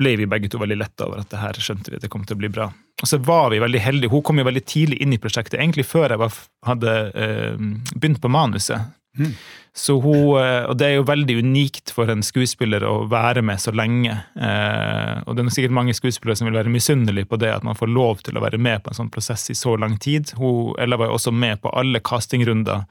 ble 0.00 0.14
vi 0.16 0.28
begge 0.30 0.48
to 0.50 0.60
veldig 0.62 0.78
letta 0.80 1.06
over 1.06 1.22
at 1.22 1.30
det 1.32 1.42
her 1.42 1.58
skjønte 1.60 1.92
vi 1.92 1.98
at 1.98 2.06
det 2.06 2.10
kom 2.12 2.24
til 2.26 2.38
å 2.38 2.42
bli 2.42 2.50
bra. 2.52 2.70
Og 3.02 3.08
så 3.08 3.18
var 3.22 3.50
vi 3.52 3.60
veldig 3.62 3.82
heldige. 3.82 4.12
Hun 4.12 4.24
kom 4.26 4.40
jo 4.40 4.46
veldig 4.48 4.64
tidlig 4.68 5.00
inn 5.02 5.14
i 5.14 5.20
prosjektet, 5.20 5.58
egentlig 5.60 5.86
før 5.88 6.14
jeg 6.14 6.32
hadde 6.68 6.96
eh, 7.18 7.62
begynt 7.94 8.22
på 8.22 8.30
manuset. 8.32 8.92
Mm. 9.18 9.32
Så 9.76 10.00
hun, 10.00 10.38
eh, 10.40 10.64
og 10.68 10.76
det 10.80 10.86
er 10.86 10.94
jo 10.98 11.08
veldig 11.08 11.36
unikt 11.44 11.92
for 11.96 12.10
en 12.12 12.24
skuespiller 12.24 12.84
å 12.88 13.06
være 13.12 13.42
med 13.44 13.60
så 13.60 13.72
lenge. 13.74 14.14
Eh, 14.36 15.14
og 15.26 15.36
det 15.36 15.44
er 15.44 15.54
sikkert 15.56 15.76
mange 15.76 15.96
skuespillere 15.96 16.38
som 16.38 16.48
vil 16.48 16.58
være 16.60 16.72
misunnelige 16.72 17.28
på 17.28 17.40
det, 17.40 17.52
at 17.56 17.66
man 17.66 17.78
får 17.78 17.92
lov 17.92 18.22
til 18.24 18.36
å 18.36 18.44
være 18.44 18.60
med 18.60 18.84
på 18.84 18.92
en 18.92 19.00
sånn 19.02 19.12
prosess 19.12 19.48
i 19.52 19.58
så 19.58 19.76
lang 19.80 19.98
tid. 20.00 20.34
Hun, 20.40 20.76
Ella 20.80 21.00
var 21.00 21.10
jo 21.10 21.18
også 21.18 21.34
med 21.34 21.62
på 21.64 21.72
alle 21.72 22.04
castingrunder 22.04 22.84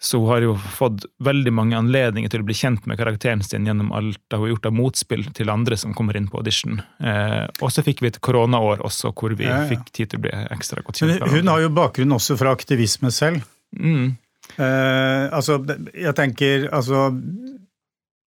så 0.00 0.18
hun 0.18 0.28
har 0.30 0.44
jo 0.46 0.52
fått 0.54 1.06
veldig 1.26 1.50
mange 1.52 1.78
anledninger 1.78 2.30
til 2.30 2.44
å 2.44 2.46
bli 2.46 2.54
kjent 2.54 2.84
med 2.86 3.00
karakteren 3.00 3.42
sin 3.42 3.66
gjennom 3.66 3.90
alt 3.96 4.20
hun 4.30 4.44
har 4.44 4.52
gjort 4.52 4.68
av 4.70 4.76
motspill 4.78 5.24
til 5.34 5.50
andre 5.50 5.78
som 5.80 5.94
kommer 5.96 6.16
inn 6.16 6.28
på 6.30 6.38
audition. 6.38 6.78
Eh, 7.02 7.44
og 7.58 7.72
så 7.74 7.82
fikk 7.82 8.04
vi 8.04 8.12
et 8.12 8.20
koronaår 8.22 8.84
også, 8.86 9.10
hvor 9.18 9.34
vi 9.34 9.48
ja, 9.48 9.64
ja. 9.64 9.66
fikk 9.70 9.90
tid 9.90 10.12
til 10.12 10.20
å 10.20 10.26
bli 10.28 10.34
ekstra 10.54 10.84
godt 10.86 11.02
kjent. 11.02 11.18
Hun, 11.18 11.40
hun 11.40 11.50
har 11.50 11.64
jo 11.64 11.74
bakgrunn 11.74 12.14
også 12.14 12.38
fra 12.38 12.54
aktivisme 12.54 13.10
selv. 13.14 13.42
Mm. 13.74 14.14
Eh, 14.54 15.24
altså, 15.34 15.58
jeg 15.92 16.14
tenker 16.16 16.70
altså 16.72 17.08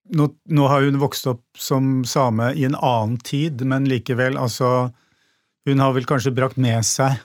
nå, 0.09 0.31
nå, 0.49 0.67
har 0.73 0.89
hun 0.89 0.99
vokst 1.03 1.29
opp 1.29 1.45
som 1.61 2.01
same 2.09 2.55
i 2.57 2.65
en 2.65 2.79
annen 2.81 3.21
tid, 3.21 3.61
men 3.69 3.89
likevel, 3.89 4.41
altså 4.41 4.91
Hun 5.69 5.83
har 5.85 5.93
vel 5.93 6.07
kanskje 6.09 6.33
brakt 6.33 6.57
med 6.57 6.81
seg 6.87 7.19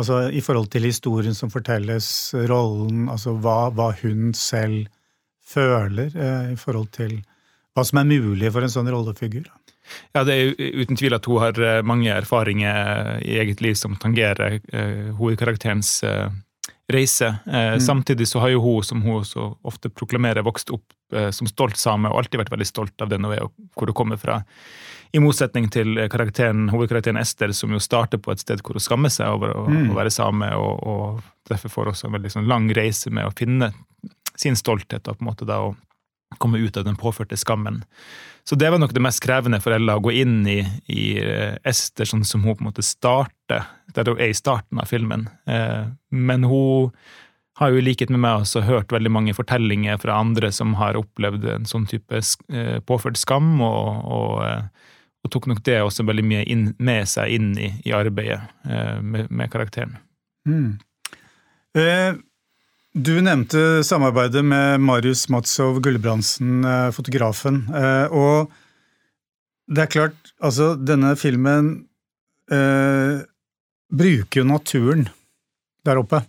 Altså 0.00 0.22
i 0.32 0.40
forhold 0.40 0.70
til 0.72 0.86
historien 0.88 1.34
som 1.36 1.50
fortelles, 1.52 2.06
rollen, 2.48 3.08
altså 3.12 3.34
hva, 3.36 3.66
hva 3.76 3.90
hun 4.00 4.32
selv 4.36 4.86
føler 5.44 6.14
eh, 6.16 6.52
i 6.54 6.56
forhold 6.56 6.88
til 6.96 7.18
hva 7.72 7.84
som 7.84 8.00
er 8.00 8.08
mulig 8.08 8.52
for 8.52 8.64
en 8.64 8.72
sånn 8.72 8.88
rollefigur. 8.92 9.50
Ja, 10.14 10.22
Det 10.24 10.34
er 10.34 10.80
uten 10.80 10.96
tvil 10.96 11.16
at 11.16 11.26
hun 11.28 11.42
har 11.42 11.58
eh, 11.60 11.82
mange 11.84 12.12
erfaringer 12.14 13.20
i 13.24 13.36
eget 13.42 13.60
liv 13.64 13.76
som 13.76 13.98
tangerer 14.00 14.60
eh, 14.72 15.10
hovedkarakterens 15.18 15.98
eh, 16.08 16.28
reise. 16.94 17.34
Eh, 17.46 17.74
mm. 17.76 17.80
Samtidig 17.80 18.28
så 18.28 18.42
har 18.42 18.52
jo 18.52 18.62
hun, 18.64 18.82
som 18.86 19.02
hun 19.02 19.24
så 19.26 19.52
ofte 19.66 19.90
proklamerer, 19.90 20.44
vokst 20.46 20.72
opp 20.74 20.94
eh, 21.14 21.30
som 21.34 21.48
stolt 21.50 21.80
same 21.80 22.10
og 22.10 22.22
alltid 22.22 22.42
vært 22.42 22.54
veldig 22.54 22.68
stolt 22.68 23.04
av 23.04 23.12
den 23.12 23.26
hun 23.26 23.34
er 23.34 23.44
og 23.46 23.54
hvor 23.76 23.90
hun 23.90 23.98
kommer 24.02 24.20
fra. 24.20 24.40
I 25.12 25.20
motsetning 25.20 25.68
til 25.72 25.98
karakteren, 26.08 26.70
hovedkarakteren 26.72 27.20
Ester, 27.20 27.52
som 27.52 27.74
jo 27.74 27.80
starter 27.82 28.20
på 28.22 28.32
et 28.32 28.40
sted 28.40 28.62
hvor 28.64 28.78
hun 28.78 28.84
skammer 28.84 29.12
seg 29.12 29.34
over 29.34 29.52
å, 29.52 29.66
mm. 29.68 29.90
å 29.92 29.98
være 29.98 30.12
same, 30.14 30.48
og, 30.56 30.84
og, 30.88 31.22
derfor 31.50 31.72
får 31.74 31.90
også 31.90 32.08
en 32.08 32.16
veldig 32.16 32.30
sånn 32.32 32.48
lang 32.48 32.70
reise 32.72 33.10
med 33.12 33.28
å 33.28 33.34
finne 33.36 33.72
sin 34.38 34.56
stolthet 34.56 35.08
og 35.10 35.18
på 35.18 35.24
en 35.24 35.28
måte 35.28 35.48
da 35.48 35.58
å 35.66 35.74
komme 36.38 36.60
ut 36.62 36.76
av 36.76 36.86
den 36.86 36.98
påførte 37.00 37.36
skammen. 37.36 37.82
Så 38.44 38.56
det 38.58 38.70
var 38.70 38.80
nok 38.82 38.94
det 38.94 39.02
mest 39.04 39.22
krevende 39.22 39.60
for 39.62 39.74
Ella, 39.74 39.96
å 39.96 40.02
gå 40.02 40.14
inn 40.18 40.40
i, 40.50 40.60
i 40.90 41.04
eh, 41.22 41.58
Ester 41.68 42.08
sånn 42.08 42.24
som 42.26 42.42
hun 42.42 42.56
på 42.56 42.64
en 42.64 42.70
måte 42.72 42.84
starter, 42.86 43.68
der 43.94 44.10
hun 44.10 44.18
er 44.18 44.32
i 44.32 44.38
starten 44.38 44.80
av 44.82 44.90
filmen. 44.90 45.28
Eh, 45.46 45.84
men 46.10 46.46
hun 46.48 46.90
har 47.60 47.70
jo 47.70 47.78
i 47.78 47.84
likhet 47.84 48.10
med 48.10 48.22
meg 48.24 48.42
også 48.42 48.64
hørt 48.66 48.94
veldig 48.94 49.12
mange 49.14 49.34
fortellinger 49.36 50.00
fra 50.02 50.16
andre 50.24 50.50
som 50.54 50.74
har 50.80 50.98
opplevd 50.98 51.46
en 51.52 51.68
sånn 51.68 51.86
type 51.90 52.18
eh, 52.18 52.78
påført 52.88 53.20
skam, 53.20 53.54
og, 53.62 54.08
og, 54.10 54.42
og, 55.22 55.30
tok 55.30 55.46
nok 55.52 55.62
det 55.68 55.78
også 55.84 56.08
veldig 56.08 56.26
mye 56.26 56.46
inn, 56.50 56.72
med 56.82 57.06
seg 57.12 57.36
inn 57.36 57.52
i, 57.54 57.70
i 57.86 57.94
arbeidet 57.94 58.40
med, 58.66 59.30
med, 59.30 59.52
karakteren. 59.52 60.00
Mm. 60.48 60.80
Eh, 61.78 62.10
du 62.92 63.14
nevnte 63.24 63.80
samarbeidet 63.86 64.42
med 64.44 64.82
Marius 64.84 65.24
Matsov 65.32 65.80
Gulbrandsen, 65.80 66.64
eh, 66.64 66.90
fotografen. 66.92 67.64
Eh, 67.72 68.12
og 68.12 68.52
det 69.72 69.86
er 69.86 69.92
klart, 69.92 70.32
altså 70.42 70.74
denne 70.76 71.14
filmen 71.16 71.86
eh, 72.52 73.24
bruker 73.92 74.42
jo 74.42 74.44
naturen 74.48 75.08
der 75.86 76.02
oppe. 76.02 76.20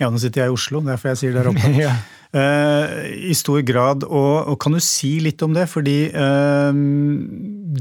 Ja, 0.00 0.08
nå 0.10 0.18
sitter 0.18 0.44
jeg 0.44 0.52
i 0.52 0.56
Oslo, 0.56 0.80
derfor 0.82 1.12
jeg 1.12 1.20
sier 1.20 1.36
der 1.36 1.52
oppe. 1.52 1.68
ja. 1.84 1.92
eh, 2.32 3.28
I 3.30 3.36
stor 3.36 3.60
grad. 3.62 4.08
Og, 4.08 4.48
og, 4.48 4.58
kan 4.58 4.74
du 4.74 4.80
si 4.82 5.18
litt 5.22 5.44
om 5.44 5.52
det? 5.54 5.68
Fordi 5.70 5.98
eh, 6.08 6.82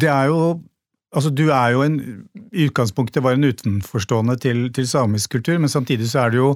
det 0.04 0.12
er 0.12 0.32
jo 0.34 0.60
Altså, 1.14 1.30
du 1.30 1.52
er 1.54 1.76
jo 1.76 1.84
en, 1.86 2.00
i 2.58 2.64
utgangspunktet 2.66 3.22
var 3.22 3.36
en 3.38 3.46
utenforstående 3.46 4.34
til, 4.42 4.64
til 4.74 4.88
samisk 4.90 5.36
kultur, 5.36 5.60
men 5.62 5.70
samtidig 5.70 6.08
så 6.10 6.24
er 6.24 6.32
det 6.34 6.40
jo 6.40 6.48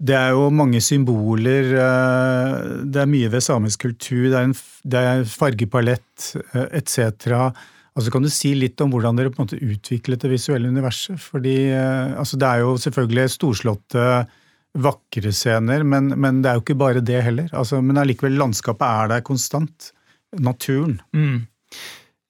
det 0.00 0.16
er 0.16 0.32
jo 0.32 0.46
mange 0.54 0.80
symboler. 0.80 1.74
Eh, 1.76 2.54
det 2.88 3.02
er 3.02 3.10
mye 3.10 3.28
ved 3.32 3.44
samisk 3.44 3.84
kultur. 3.84 4.30
Det 4.30 4.38
er, 4.38 4.48
en, 4.48 4.56
det 4.94 5.02
er 5.10 5.26
fargepalett 5.28 6.30
eh, 6.54 6.66
etc. 6.80 7.28
Altså, 7.92 8.12
kan 8.14 8.24
du 8.24 8.30
si 8.32 8.54
litt 8.56 8.80
om 8.80 8.94
hvordan 8.94 9.18
dere 9.18 9.32
på 9.32 9.40
en 9.40 9.48
måte 9.48 9.60
utviklet 9.60 10.24
det 10.24 10.32
visuelle 10.32 10.70
universet? 10.72 11.20
Fordi 11.20 11.56
eh, 11.68 12.16
altså, 12.16 12.40
Det 12.40 12.48
er 12.48 12.64
jo 12.64 12.76
selvfølgelig 12.80 13.34
storslåtte, 13.36 14.06
vakre 14.80 15.32
scener, 15.34 15.82
men, 15.82 16.12
men, 16.14 16.44
det 16.44 16.48
er 16.48 16.58
jo 16.58 16.62
ikke 16.62 16.78
bare 16.78 17.00
det 17.04 17.24
heller. 17.26 17.48
Altså, 17.52 17.80
men 17.82 17.98
allikevel, 17.98 18.38
landskapet 18.38 18.86
er 18.86 19.10
der 19.16 19.24
konstant. 19.26 19.92
Naturen. 20.38 21.00
Mm. 21.10 21.42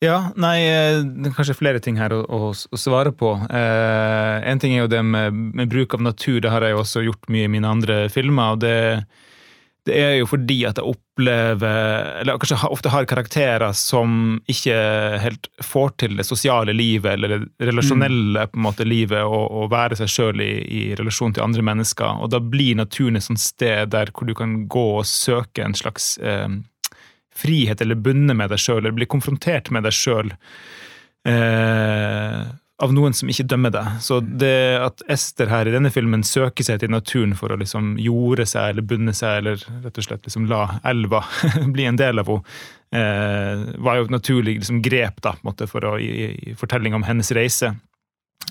Ja, 0.01 0.31
nei, 0.41 0.63
eh, 0.65 1.03
det 1.05 1.29
er 1.29 1.35
kanskje 1.37 1.59
flere 1.59 1.81
ting 1.85 1.99
her 2.01 2.15
å, 2.17 2.23
å, 2.25 2.53
å 2.57 2.79
svare 2.81 3.13
på. 3.13 3.35
Eh, 3.53 4.37
en 4.49 4.61
ting 4.61 4.73
er 4.73 4.87
jo 4.87 4.93
det 4.93 5.03
med, 5.05 5.37
med, 5.37 5.69
bruk 5.69 5.93
av 5.99 6.05
natur, 6.07 6.39
det 6.41 6.53
har 6.53 6.65
jeg 6.65 6.73
jo 6.73 6.81
også 6.81 7.03
gjort 7.05 7.29
mye 7.29 7.49
i 7.49 7.53
mine 7.53 7.69
andre 7.69 8.07
filmer. 8.13 8.55
og 8.55 8.63
det, 8.65 8.79
det 9.89 9.99
er 10.01 10.15
jo 10.19 10.31
fordi 10.31 10.57
at 10.69 10.81
jeg 10.81 10.89
opplever, 10.89 12.09
eller 12.23 12.41
kanskje 12.41 12.73
ofte 12.73 12.93
har 12.93 13.09
karakterer 13.09 13.77
som 13.77 14.39
ikke 14.49 14.79
helt 15.21 15.51
får 15.65 15.93
til 16.01 16.17
det 16.17 16.25
sosiale 16.29 16.73
livet, 16.77 17.19
eller 17.19 17.45
det 17.45 17.69
relasjonelle 17.69 18.47
på 18.49 18.61
en 18.61 18.67
måte 18.71 18.89
livet, 18.89 19.21
og, 19.25 19.69
være 19.73 20.01
seg 20.01 20.13
sjøl 20.13 20.41
i, 20.41 20.51
i, 20.65 20.83
relasjon 20.97 21.37
til 21.37 21.45
andre 21.45 21.65
mennesker. 21.75 22.25
Og 22.25 22.33
da 22.33 22.41
blir 22.41 22.81
naturen 22.81 23.21
et 23.21 23.29
sånt 23.29 23.45
sted 23.45 23.93
der 23.93 24.17
hvor 24.17 24.29
du 24.29 24.37
kan 24.37 24.63
gå 24.65 24.87
og 25.03 25.09
søke 25.09 25.65
en 25.65 25.77
slags 25.77 26.15
eh, 26.25 26.49
frihet 27.41 27.81
eller 27.81 27.99
bundet 27.99 28.37
med 28.39 28.53
deg 28.53 28.61
sjøl, 28.61 28.83
eller 28.83 28.97
bli 28.97 29.09
konfrontert 29.11 29.73
med 29.75 29.87
deg 29.89 29.97
sjøl 29.97 30.33
eh, 31.29 32.43
av 32.81 32.93
noen 32.97 33.15
som 33.17 33.29
ikke 33.31 33.45
dømmer 33.49 33.73
deg. 33.75 33.97
Så 34.05 34.21
det 34.25 34.81
at 34.81 35.03
Ester 35.13 35.51
her 35.53 35.69
i 35.69 35.75
denne 35.75 35.93
filmen 35.93 36.25
søker 36.27 36.65
seg 36.67 36.81
til 36.83 36.93
naturen 36.93 37.35
for 37.39 37.53
å 37.53 37.59
liksom 37.61 37.95
jorde 38.01 38.47
seg 38.49 38.73
eller 38.73 38.87
bunde 38.89 39.15
seg, 39.17 39.43
eller 39.43 39.65
rett 39.85 40.01
og 40.01 40.07
slett 40.07 40.29
liksom 40.29 40.49
la 40.51 40.63
elva 40.89 41.23
bli 41.75 41.89
en 41.91 42.01
del 42.01 42.23
av 42.23 42.31
henne, 42.31 42.55
eh, 42.97 43.67
var 43.85 44.01
jo 44.01 44.09
et 44.09 44.17
naturlig 44.17 44.59
liksom 44.63 44.81
grep 44.85 45.21
da, 45.25 45.37
måte, 45.47 45.69
for 45.71 45.93
å 45.93 45.97
i, 46.01 46.31
i 46.51 46.57
fortelling 46.59 46.97
om 46.97 47.05
hennes 47.07 47.33
reise. 47.37 47.75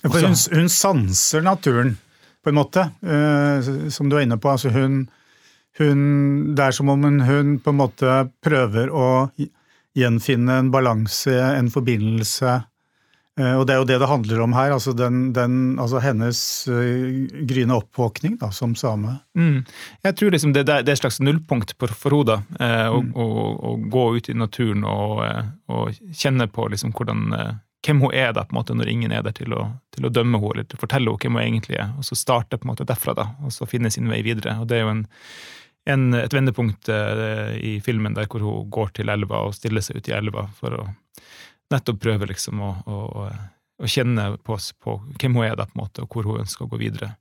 For 0.03 0.21
hun, 0.21 0.37
hun 0.53 0.69
sanser 0.71 1.43
naturen, 1.43 1.97
på 2.39 2.53
en 2.53 2.59
måte, 2.59 2.85
eh, 3.03 3.71
som 3.91 4.07
du 4.07 4.15
er 4.15 4.27
inne 4.27 4.37
på. 4.39 4.51
altså 4.51 4.71
hun 4.71 5.07
hun, 5.77 6.55
det 6.55 6.65
er 6.65 6.75
som 6.75 6.89
om 6.91 7.03
hun, 7.05 7.21
hun, 7.23 7.57
på 7.63 7.71
en 7.71 7.79
måte 7.79 8.17
prøver 8.43 8.89
å 8.91 9.09
gjenfinne 9.97 10.57
en 10.63 10.71
balanse, 10.73 11.35
en 11.35 11.69
forbindelse. 11.71 12.57
Eh, 13.39 13.55
og 13.55 13.65
det 13.67 13.75
er 13.75 13.79
jo 13.79 13.87
det 13.87 13.99
det 14.01 14.09
handler 14.09 14.41
om 14.43 14.53
her. 14.57 14.73
altså, 14.75 14.93
den, 14.93 15.31
den, 15.33 15.79
altså 15.79 16.01
Hennes 16.03 16.41
uh, 16.67 17.45
gryende 17.47 17.77
oppvåkning 17.79 18.37
da, 18.41 18.51
som 18.51 18.75
same. 18.75 19.19
Mm. 19.37 19.63
Jeg 20.03 20.17
tror 20.19 20.35
liksom 20.35 20.53
det, 20.53 20.65
det, 20.67 20.81
er 20.81 20.91
et 20.91 21.01
slags 21.01 21.21
nullpunkt 21.23 21.75
for, 21.79 21.93
for 21.95 22.17
henne. 22.19 22.41
Eh, 22.59 22.87
å, 22.89 23.01
mm. 23.01 23.13
å, 23.15 23.27
å, 23.71 23.73
gå 23.89 24.05
ut 24.17 24.29
i 24.29 24.37
naturen 24.37 24.85
og, 24.87 25.23
eh, 25.27 25.51
og 25.71 25.95
kjenne 26.11 26.49
på 26.51 26.67
liksom 26.73 26.93
hvordan 26.95 27.29
hvem 27.79 28.01
hun 28.03 28.11
er 28.11 28.33
da, 28.35 28.43
på 28.43 28.51
en 28.51 28.57
måte, 28.59 28.75
når 28.75 28.89
ingen 28.91 29.13
er 29.15 29.23
der 29.23 29.31
til 29.37 29.53
å, 29.55 29.69
til 29.95 30.07
å 30.07 30.11
dømme 30.11 30.41
henne 30.41 30.57
eller 30.57 30.81
fortelle 30.81 31.07
henne 31.07 31.23
hvem 31.23 31.37
hun 31.39 31.45
egentlig 31.45 31.79
er. 31.79 31.93
Og 31.95 32.07
så 32.07 32.17
starte 32.19 32.59
på 32.59 32.67
en 32.67 32.73
måte 32.73 32.87
derfra, 32.87 33.15
da, 33.15 33.29
og 33.39 33.55
så 33.55 33.69
finne 33.69 33.91
sin 33.93 34.09
vei 34.11 34.19
videre. 34.25 34.57
og 34.59 34.67
det 34.67 34.79
er 34.79 34.83
jo 34.83 34.97
en 34.97 35.05
en, 35.91 36.09
et 36.17 36.33
vendepunkt 36.33 36.89
uh, 36.91 37.53
i 37.55 37.77
filmen 37.85 38.15
der 38.17 38.29
hvor 38.29 38.43
hun 38.45 38.69
går 38.73 38.93
til 38.99 39.11
elva 39.11 39.43
og 39.47 39.55
stiller 39.57 39.83
seg 39.85 39.99
ut 39.99 40.09
i 40.11 40.15
elva 40.17 40.47
for 40.57 40.77
å 40.77 40.87
nettopp 41.73 42.01
prøve 42.01 42.29
liksom 42.29 42.61
å, 42.65 42.69
å, 42.89 43.25
å 43.79 43.89
kjenne 43.89 44.31
på, 44.43 44.57
på, 44.83 44.99
hvem 45.21 45.37
hun 45.37 45.45
er, 45.45 45.57
da, 45.59 45.67
på 45.69 45.77
en 45.77 45.83
måte, 45.83 46.05
og 46.05 46.13
hvor 46.13 46.29
hun 46.29 46.41
ønsker 46.43 46.65
å 46.65 46.71
gå 46.71 46.79
videre. 46.81 47.13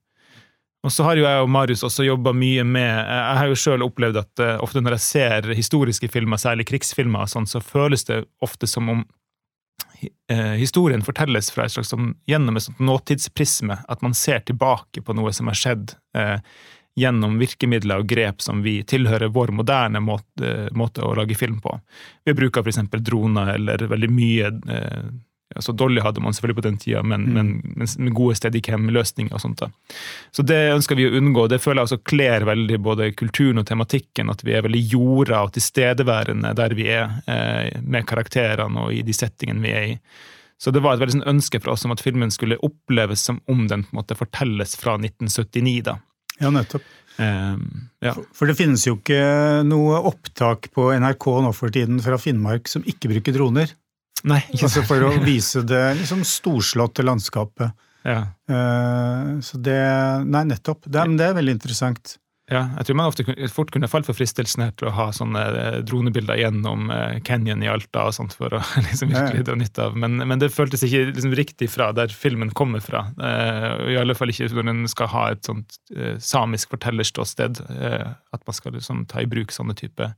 Og 0.86 0.94
så 0.94 1.04
har 1.04 1.18
jo 1.18 1.26
jeg 1.26 1.42
og 1.42 1.50
Marius 1.50 1.82
også 1.84 2.06
jobba 2.06 2.30
mye 2.38 2.62
med 2.62 2.86
Jeg 2.86 3.38
har 3.40 3.48
jo 3.50 3.58
sjøl 3.58 3.84
opplevd 3.84 4.20
at 4.20 4.42
uh, 4.44 4.56
ofte 4.64 4.82
når 4.82 4.98
jeg 4.98 5.06
ser 5.08 5.52
historiske 5.58 6.10
filmer, 6.12 6.40
særlig 6.40 6.68
krigsfilmer, 6.70 7.26
sånn, 7.30 7.48
så 7.50 7.62
føles 7.64 8.06
det 8.08 8.22
ofte 8.44 8.68
som 8.70 8.92
om 8.94 9.02
uh, 9.02 10.54
historien 10.54 11.02
fortelles 11.04 11.50
fra 11.52 11.66
et 11.66 11.74
slags 11.74 11.90
som, 11.90 12.12
gjennom 12.30 12.56
et 12.56 12.68
sånt 12.68 12.82
nåtidsprisme. 12.82 13.80
At 13.90 14.06
man 14.06 14.14
ser 14.16 14.44
tilbake 14.46 15.02
på 15.02 15.18
noe 15.18 15.34
som 15.34 15.50
har 15.50 15.58
skjedd. 15.58 15.96
Uh, 16.16 16.38
gjennom 16.98 17.38
virkemidler 17.38 18.02
og 18.02 18.08
grep 18.10 18.42
som 18.42 18.62
vi 18.64 18.80
tilhører 18.88 19.30
vår 19.34 19.52
moderne 19.54 20.00
måte, 20.02 20.68
måte 20.74 21.04
å 21.04 21.14
lage 21.14 21.36
film 21.38 21.60
på. 21.62 21.76
Vi 22.26 22.34
bruker 22.34 22.64
f.eks. 22.64 22.80
droner 22.98 23.54
eller 23.54 23.84
veldig 23.90 24.10
mye 24.10 24.52
eh, 24.68 25.10
altså 25.56 25.72
Dolly 25.72 26.00
hadde 26.04 26.20
man 26.20 26.34
selvfølgelig 26.34 26.58
på 26.58 26.64
den 26.66 26.78
tida, 26.80 27.02
men, 27.02 27.24
mm. 27.24 27.34
men, 27.34 27.74
men 27.80 27.92
med 28.04 28.14
gode 28.16 28.36
steadycam-løsninger 28.38 29.34
og 29.34 29.42
sånt. 29.42 29.62
da. 29.62 29.70
Så 30.34 30.44
det 30.46 30.58
ønsker 30.74 30.98
vi 30.98 31.08
å 31.08 31.14
unngå. 31.18 31.46
Det 31.48 31.60
føler 31.62 31.82
jeg 31.82 31.90
også 31.90 32.00
kler 32.08 32.46
veldig 32.48 32.80
både 32.84 33.10
kulturen 33.18 33.62
og 33.62 33.68
tematikken, 33.68 34.32
at 34.32 34.44
vi 34.44 34.56
er 34.56 34.66
veldig 34.66 34.82
jorda 34.92 35.44
og 35.46 35.54
tilstedeværende 35.56 36.52
der 36.58 36.76
vi 36.78 36.90
er, 36.92 37.20
eh, 37.26 37.78
med 37.82 38.08
karakterene 38.08 38.88
og 38.88 38.94
i 38.94 39.04
de 39.06 39.16
settingene 39.16 39.64
vi 39.64 39.72
er 39.72 39.88
i. 39.94 39.96
Så 40.58 40.72
det 40.74 40.82
var 40.82 40.96
et 40.96 41.04
veldig 41.04 41.20
sånn 41.20 41.30
ønske 41.36 41.60
fra 41.62 41.76
oss 41.76 41.86
om 41.86 41.94
at 41.94 42.02
filmen 42.02 42.32
skulle 42.34 42.58
oppleves 42.66 43.22
som 43.28 43.38
om 43.46 43.68
den 43.70 43.84
på 43.86 43.94
en 43.94 44.00
måte 44.00 44.18
fortelles 44.18 44.74
fra 44.76 44.96
1979. 44.98 45.82
da. 45.86 45.98
Ja, 46.38 46.52
nettopp. 46.54 46.86
Um, 47.18 47.90
ja. 47.98 48.12
For, 48.14 48.28
for, 48.30 48.50
det 48.50 48.54
finnes 48.60 48.84
jo 48.86 48.94
ikke 49.00 49.18
noe 49.66 49.98
opptak 50.06 50.70
på 50.74 50.86
NRK 50.94 51.26
nå 51.42 51.50
for 51.56 51.74
tiden 51.74 51.98
fra 52.02 52.18
Finnmark 52.22 52.70
som 52.70 52.84
ikke 52.86 53.10
bruker 53.10 53.34
droner. 53.34 53.72
Nei, 54.26 54.40
ikke 54.50 54.66
altså 54.66 54.82
For 54.86 55.04
å 55.06 55.10
vise 55.22 55.62
det 55.66 55.82
liksom 55.98 56.24
storslåtte 56.26 57.04
landskapet. 57.06 57.74
Ja. 58.06 58.22
Uh, 58.50 59.38
så 59.44 59.58
det 59.62 59.78
Nei, 60.30 60.44
nettopp. 60.52 60.86
Det, 60.86 61.04
det 61.18 61.26
er 61.26 61.36
veldig 61.38 61.58
interessant. 61.58 62.16
Ja, 62.48 62.62
jeg 62.78 62.88
tror 62.88 62.96
man 62.96 63.10
ofte 63.10 63.24
fort 63.52 63.70
kunne 63.74 63.90
falt 63.92 64.06
for 64.08 64.16
fristelsen 64.16 64.62
her 64.64 64.70
til 64.80 64.88
å 64.88 64.94
ha 64.96 65.08
sånne 65.12 65.42
eh, 65.60 65.78
dronebilder 65.84 66.38
gjennom 66.40 66.88
eh, 66.94 67.18
Canyon 67.26 67.60
i 67.64 67.68
Alta 67.68 68.06
og 68.08 68.14
sånt 68.16 68.32
for 68.38 68.56
å 68.56 68.62
liksom 68.86 69.12
virkelig 69.12 69.44
dra 69.44 69.56
nytte 69.60 69.84
av. 69.84 69.98
Men, 70.00 70.16
men, 70.22 70.40
det 70.40 70.48
føltes 70.54 70.84
ikke 70.86 71.10
liksom 71.10 71.36
riktig 71.36 71.68
fra 71.72 71.90
der 71.96 72.12
filmen 72.14 72.54
kommer 72.56 72.80
fra. 72.84 73.04
Uh, 73.20 73.92
I 73.92 73.98
alle 74.00 74.16
fall 74.16 74.32
ikke 74.32 74.48
når 74.56 74.70
den 74.70 74.88
skal 74.88 75.12
ha 75.12 75.26
et 75.34 75.44
sånt 75.44 75.76
samisk 76.24 76.72
fortellerståsted. 76.72 77.60
At 77.68 78.46
man 78.46 78.56
skal 78.56 78.76
liksom 78.78 79.04
ta 79.10 79.20
i 79.20 79.28
bruk 79.28 79.52
sånne 79.52 79.76
type 79.76 80.08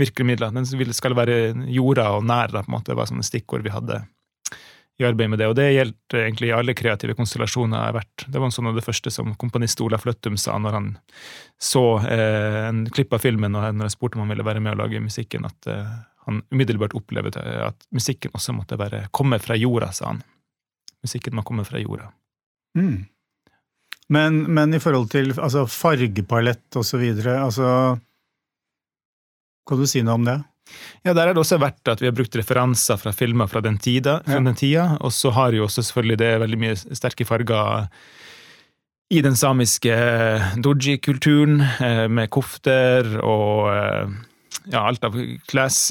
virkemidler. 0.00 0.52
Den 0.52 0.92
skal 0.96 1.16
være 1.16 1.54
jorda 1.72 2.10
og 2.18 2.26
nær, 2.28 2.52
på 2.52 2.66
en 2.66 2.74
måte, 2.76 2.92
det 2.92 2.98
var 2.98 3.08
sånne 3.08 3.24
stikkord 3.24 3.64
vi 3.64 3.72
hadde 3.72 4.02
i 4.98 5.04
arbeidet 5.04 5.30
med 5.32 5.40
det. 5.42 5.48
Og 5.50 5.56
det 5.58 5.66
gjelder 5.72 6.20
egentlig 6.20 6.50
i 6.50 6.54
alle 6.54 6.74
kreative 6.78 7.16
konstellasjoner 7.18 7.78
jeg 7.78 7.90
har 7.90 7.96
vært. 7.96 8.26
Det 8.30 8.42
var 8.42 8.52
sånn 8.54 8.70
av 8.70 8.76
det 8.78 8.84
første 8.86 9.10
som 9.10 9.32
komponist 9.40 9.80
Olaf 9.82 10.06
Løttum 10.06 10.36
sa 10.40 10.56
når 10.62 10.78
han 10.78 10.90
så 11.58 11.84
eh, 12.06 12.60
en 12.68 12.84
klipp 12.94 13.14
av 13.16 13.24
filmen, 13.24 13.56
og 13.58 13.66
når 13.74 13.88
jeg 13.90 13.96
spurte 13.96 14.18
om 14.18 14.24
han 14.24 14.34
ville 14.34 14.46
være 14.46 14.62
med 14.62 14.76
å 14.76 14.82
lage 14.84 15.02
musikken, 15.02 15.48
at 15.48 15.70
eh, 15.70 15.96
han 16.28 16.44
umiddelbart 16.54 16.94
opplevde 16.96 17.42
at 17.66 17.88
musikken 17.94 18.32
også 18.36 18.54
måtte 18.56 18.78
være, 18.80 19.08
komme 19.14 19.40
fra 19.42 19.58
jorda, 19.58 19.90
sa 19.92 20.12
han. 20.12 20.22
Musikken 21.04 21.34
må 21.36 21.44
komme 21.44 21.66
fra 21.68 21.82
jorda. 21.82 22.08
Mm. 22.78 23.04
Men, 24.14 24.40
men, 24.52 24.74
i 24.76 24.80
forhold 24.82 25.10
til 25.12 25.34
altså, 25.34 25.66
fargepalett 25.70 26.76
og 26.78 26.84
så 26.86 26.98
videre, 27.00 27.38
altså 27.40 27.68
Kan 29.64 29.80
du 29.80 29.86
si 29.88 30.02
noe 30.04 30.18
om 30.18 30.26
det? 30.26 30.36
Ja, 31.04 31.12
Der 31.12 31.28
er 31.28 31.34
det 31.34 31.42
også 31.42 31.60
verdt 31.60 31.88
at 31.92 32.00
vi 32.00 32.08
har 32.08 32.16
brukt 32.16 32.36
referanser 32.36 32.96
fra 33.00 33.12
filmer 33.12 33.46
fra 33.46 33.60
den 33.60 33.78
tida. 33.78 34.20
Fra 34.24 34.40
ja. 34.40 34.44
den 34.44 34.58
tida 34.58 34.86
og 35.00 35.12
så 35.12 35.30
har 35.36 35.52
jo 35.52 35.66
også 35.68 35.82
selvfølgelig 35.82 36.18
det 36.18 36.30
veldig 36.40 36.60
mye 36.60 36.76
sterke 36.96 37.26
farger 37.28 37.88
i 39.12 39.20
den 39.22 39.36
samiske 39.36 39.92
eh, 39.92 40.54
doji-kulturen, 40.64 41.60
eh, 41.60 42.06
med 42.08 42.30
kofter 42.32 43.18
og 43.20 43.68
eh, 43.74 44.14
ja, 44.72 44.84
alt 44.84 45.04
av 45.04 45.18
kles... 45.50 45.88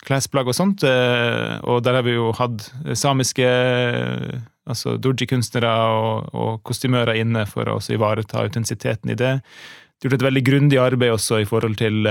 Klesplagg 0.00 0.48
og 0.48 0.54
sånt. 0.56 0.82
Og 0.82 1.82
der 1.84 1.96
har 1.96 2.02
vi 2.02 2.14
jo 2.16 2.30
hatt 2.34 2.64
samiske 2.98 3.46
altså 4.70 4.94
doji-kunstnere 5.00 5.70
og, 5.92 6.30
og, 6.34 6.50
kostymører 6.66 7.20
inne 7.20 7.44
for 7.48 7.68
å 7.68 7.76
ivareta 7.92 8.40
autentisiteten 8.42 9.12
i 9.12 9.18
det. 9.20 9.34
Det 10.00 10.08
gjort 10.08 10.20
et 10.20 10.28
veldig 10.30 10.42
grundig 10.46 10.80
arbeid 10.80 11.12
også 11.12 11.42
i 11.42 11.48
forhold 11.48 11.76
til 11.80 12.08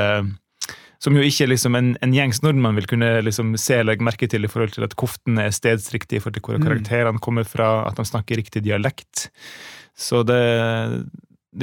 som 0.99 1.15
jo 1.15 1.23
ikke 1.23 1.47
liksom 1.47 1.78
en, 1.80 1.93
en 2.04 2.13
gjengs 2.13 2.41
nordmann 2.43 2.75
vil 2.75 2.88
kunne 2.91 3.08
liksom 3.23 3.54
se 3.60 3.78
eller 3.78 3.93
legge 3.93 4.06
merke 4.06 4.28
til 4.30 4.43
i 4.43 4.52
forhold 4.52 4.75
til 4.75 4.84
at 4.84 4.97
koftene 4.99 5.45
er 5.47 5.56
stedsriktige 5.56 6.19
i 6.19 6.23
forhold 6.23 6.36
til 6.36 6.43
hvor 6.43 6.60
mm. 6.60 6.67
karakterene 6.67 7.23
kommer 7.23 7.47
fra, 7.47 7.88
at 7.88 7.97
de 7.99 8.06
snakker 8.08 8.39
riktig 8.41 8.65
dialekt. 8.67 9.30
Så 9.95 10.25
det, 10.28 10.41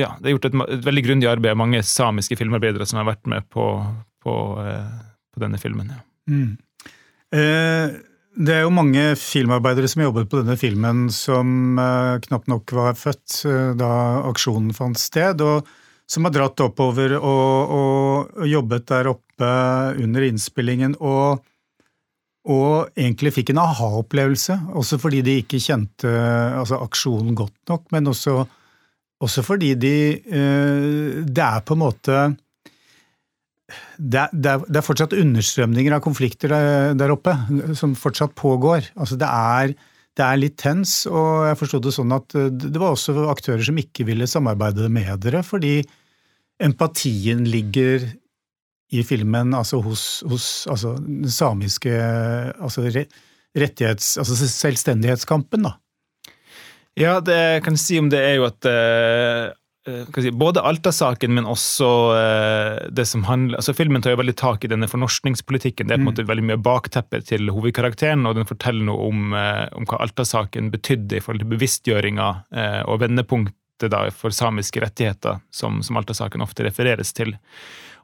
ja, 0.01 0.15
det 0.19 0.31
er 0.31 0.37
gjort 0.39 0.49
et, 0.49 0.59
et 0.79 0.89
veldig 0.89 1.05
grundig 1.05 1.29
arbeid 1.29 1.53
av 1.53 1.61
mange 1.61 1.85
samiske 1.85 2.41
filmarbeidere 2.41 2.89
som 2.89 3.03
har 3.03 3.11
vært 3.13 3.29
med 3.29 3.45
på, 3.53 3.69
på, 4.25 4.37
eh, 4.65 4.99
på 5.37 5.45
denne 5.45 5.61
filmen. 5.61 5.93
Ja. 5.93 6.03
Mm. 6.33 6.57
Eh, 7.37 7.97
det 8.37 8.53
er 8.53 8.65
jo 8.65 8.73
mange 8.73 9.11
filmarbeidere 9.21 9.89
som 9.89 10.05
jobbet 10.05 10.29
på 10.33 10.41
denne 10.41 10.57
filmen 10.61 11.07
som 11.13 11.77
eh, 11.81 12.17
knapt 12.25 12.49
nok 12.53 12.73
var 12.77 12.97
født 12.97 13.43
eh, 13.49 13.73
da 13.77 13.91
aksjonen 14.33 14.73
fant 14.77 15.01
sted. 15.01 15.45
og 15.45 15.69
som 16.07 16.27
har 16.27 16.35
dratt 16.35 16.63
oppover 16.63 17.17
og, 17.19 17.75
og, 17.77 18.47
jobbet 18.47 18.87
der 18.93 19.11
oppe 19.11 19.51
under 20.03 20.27
innspillingen 20.27 20.95
og, 21.03 21.43
og 22.47 22.95
egentlig 22.95 23.35
fikk 23.35 23.53
en 23.53 23.63
aha-opplevelse. 23.65 24.61
Også 24.79 25.01
fordi 25.03 25.25
de 25.27 25.41
ikke 25.43 25.61
kjente 25.63 26.13
altså, 26.13 26.79
aksjonen 26.87 27.35
godt 27.39 27.59
nok, 27.73 27.89
men 27.95 28.13
også, 28.13 28.39
også 29.21 29.43
fordi 29.47 29.75
de 29.75 29.97
eh, 30.15 31.23
Det 31.27 31.43
er 31.43 31.65
på 31.67 31.75
en 31.75 31.83
måte 31.83 32.27
det 33.99 34.21
er, 34.21 34.31
det, 34.31 34.79
er, 34.79 34.85
fortsatt 34.85 35.17
understrømninger 35.17 35.97
av 35.97 36.03
konflikter 36.05 36.53
der, 36.95 37.11
oppe, 37.11 37.33
som 37.75 37.97
fortsatt 37.99 38.37
pågår. 38.39 38.93
Altså 38.95 39.19
det 39.19 39.27
er, 39.27 39.73
det 40.17 40.25
er 40.25 40.41
litt 40.41 40.57
tens, 40.61 41.03
og 41.11 41.47
jeg 41.51 41.59
forsto 41.61 41.81
det 41.85 41.93
sånn 41.93 42.15
at 42.17 42.37
det 42.57 42.81
var 42.81 42.95
også 42.95 43.27
aktører 43.29 43.65
som 43.67 43.81
ikke 43.81 44.07
ville 44.09 44.29
samarbeide 44.31 44.89
med 44.93 45.21
dere, 45.25 45.43
fordi 45.45 45.81
empatien 46.63 47.45
ligger 47.45 48.07
i 48.95 49.03
filmen, 49.05 49.55
altså 49.57 49.81
hos, 49.83 50.23
hos 50.31 50.47
altså, 50.71 50.95
den 51.03 51.31
samiske 51.31 51.93
altså, 51.93 52.87
rettighets... 52.87 54.15
Altså 54.23 54.39
selvstendighetskampen, 54.49 55.67
da. 55.67 55.75
Ja, 56.97 57.19
det 57.21 57.37
jeg 57.37 57.65
kan 57.67 57.77
si 57.81 57.99
om 58.01 58.09
det, 58.13 58.23
er 58.23 58.39
jo 58.39 58.47
at 58.49 58.69
uh, 58.71 59.53
si, 59.87 60.31
Både 60.31 60.63
Alta-saken, 60.67 61.35
men 61.37 61.49
også 61.49 61.91
uh, 62.13 62.79
det 62.91 63.07
som 63.09 63.27
handler 63.29 63.61
altså 63.61 63.75
Filmen 63.77 64.05
tar 64.05 64.17
jo 64.17 64.21
veldig 64.21 64.37
tak 64.39 64.67
i 64.67 64.71
denne 64.73 64.89
fornorskningspolitikken. 64.91 65.89
Det 65.89 65.97
er 65.97 66.01
på 66.01 66.03
en 66.03 66.07
mm. 66.07 66.13
måte 66.13 66.27
veldig 66.29 66.47
mye 66.51 66.61
bakteppet 66.63 67.29
til 67.31 67.53
hovedkarakteren, 67.55 68.27
og 68.29 68.39
den 68.39 68.49
forteller 68.49 68.89
noe 68.89 69.11
om, 69.11 69.33
uh, 69.37 69.67
om 69.79 69.89
hva 69.89 70.03
Alta-saken 70.05 70.73
betydde 70.75 71.19
i 71.19 71.25
forhold 71.25 71.45
til 71.45 71.55
bevisstgjøringa 71.55 72.29
og 72.91 73.01
vendepunktet 73.01 73.91
da, 73.93 74.07
for 74.15 74.35
samiske 74.35 74.81
rettigheter, 74.83 75.41
som, 75.55 75.83
som 75.87 75.99
Alta-saken 76.01 76.45
ofte 76.45 76.67
refereres 76.67 77.13
til. 77.17 77.37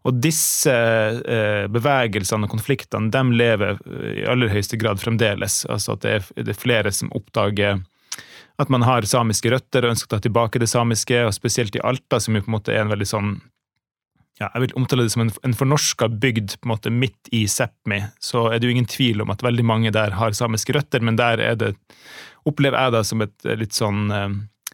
Og 0.03 0.19
disse 0.19 0.73
eh, 0.73 1.65
bevegelsene 1.71 2.49
og 2.49 2.55
konfliktene 2.57 3.11
de 3.13 3.23
lever 3.39 3.79
i 4.17 4.25
aller 4.29 4.51
høyeste 4.51 4.79
grad 4.81 5.01
fremdeles. 5.03 5.63
Altså 5.71 5.95
at 5.95 6.03
det 6.03 6.17
er, 6.19 6.59
flere 6.59 6.93
som 6.95 7.13
oppdager 7.15 7.83
at 8.61 8.73
man 8.73 8.85
har 8.87 9.07
samiske 9.09 9.51
røtter 9.53 9.87
og 9.87 9.95
ønsker 9.95 10.11
å 10.11 10.15
ta 10.17 10.23
tilbake 10.27 10.61
det 10.63 10.69
samiske, 10.71 11.25
og 11.27 11.35
spesielt 11.37 11.77
i 11.79 11.83
Alta, 11.85 12.21
som 12.21 12.37
jo 12.37 12.45
på 12.45 12.53
en 12.53 12.59
måte 12.59 12.75
er 12.75 12.85
en 12.85 12.93
veldig 12.93 13.09
sånn 13.09 13.33
ja, 14.41 14.49
Jeg 14.55 14.63
vil 14.65 14.77
omtale 14.81 15.07
det 15.07 15.13
som 15.15 15.27
en, 15.27 15.33
en 15.45 15.57
fornorska 15.57 16.09
bygd 16.23 16.57
på 16.59 16.67
en 16.67 16.73
måte 16.73 16.93
midt 16.93 17.31
i 17.37 17.45
Sápmi. 17.51 18.01
Så 18.21 18.47
er 18.49 18.59
det 18.59 18.69
jo 18.69 18.75
ingen 18.75 18.89
tvil 18.89 19.23
om 19.23 19.33
at 19.33 19.45
veldig 19.45 19.65
mange 19.67 19.93
der 19.95 20.17
har 20.19 20.37
samiske 20.37 20.75
røtter, 20.77 21.05
men 21.05 21.21
der 21.21 21.43
er 21.43 21.59
det, 21.61 21.75
opplever 22.49 22.81
jeg 22.81 22.95
det 22.97 23.05
som 23.09 23.23
et 23.25 23.51
litt 23.61 23.77
sånn 23.77 24.09
eh, 24.11 24.33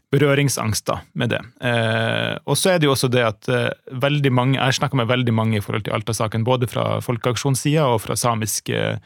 da, 0.08 1.00
med 1.12 1.34
det. 1.34 1.42
Eh, 1.60 2.38
og 2.46 2.56
så 2.56 2.70
er 2.72 2.78
det 2.78 2.88
jo 2.88 2.94
også 2.94 3.10
det 3.12 3.24
at 3.26 3.48
eh, 3.52 3.72
veldig 3.92 4.32
mange, 4.32 4.58
jeg 4.58 4.78
snakka 4.78 4.96
med 4.96 5.10
veldig 5.10 5.34
mange 5.34 5.58
i 5.58 5.60
forhold 5.60 5.84
til 5.84 5.92
Alta-saken, 5.98 6.44
både 6.44 6.70
fra 6.70 7.00
folkeaksjonssida 7.04 7.84
og 7.92 8.00
fra 8.06 8.16
samisk 8.16 8.70
eh, 8.70 8.96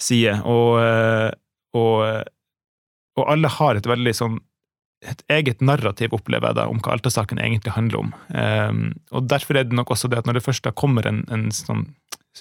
side, 0.00 0.40
og, 0.42 0.80
eh, 0.82 1.30
og, 1.78 2.06
eh, 2.08 2.22
og, 3.16 3.24
alle 3.30 3.50
har 3.58 3.78
et 3.78 3.88
veldig 3.88 4.14
sånn 4.16 4.42
et 5.04 5.20
eget 5.28 5.60
narrativ, 5.60 6.14
opplever 6.16 6.48
jeg 6.48 6.56
da, 6.56 6.62
om 6.70 6.78
hva 6.80 6.94
Alta-saken 6.94 7.36
egentlig 7.42 7.74
handler 7.74 8.06
om. 8.06 8.12
Um, 8.32 8.78
og 9.12 9.26
Derfor 9.28 9.58
er 9.60 9.66
det 9.68 9.76
nok 9.76 9.90
også 9.92 10.08
det 10.08 10.22
at 10.22 10.28
når 10.28 10.38
det 10.38 10.46
først 10.46 10.64
da 10.64 10.72
kommer 10.72 11.04
en, 11.04 11.18
en 11.34 11.50
sånn 11.52 11.82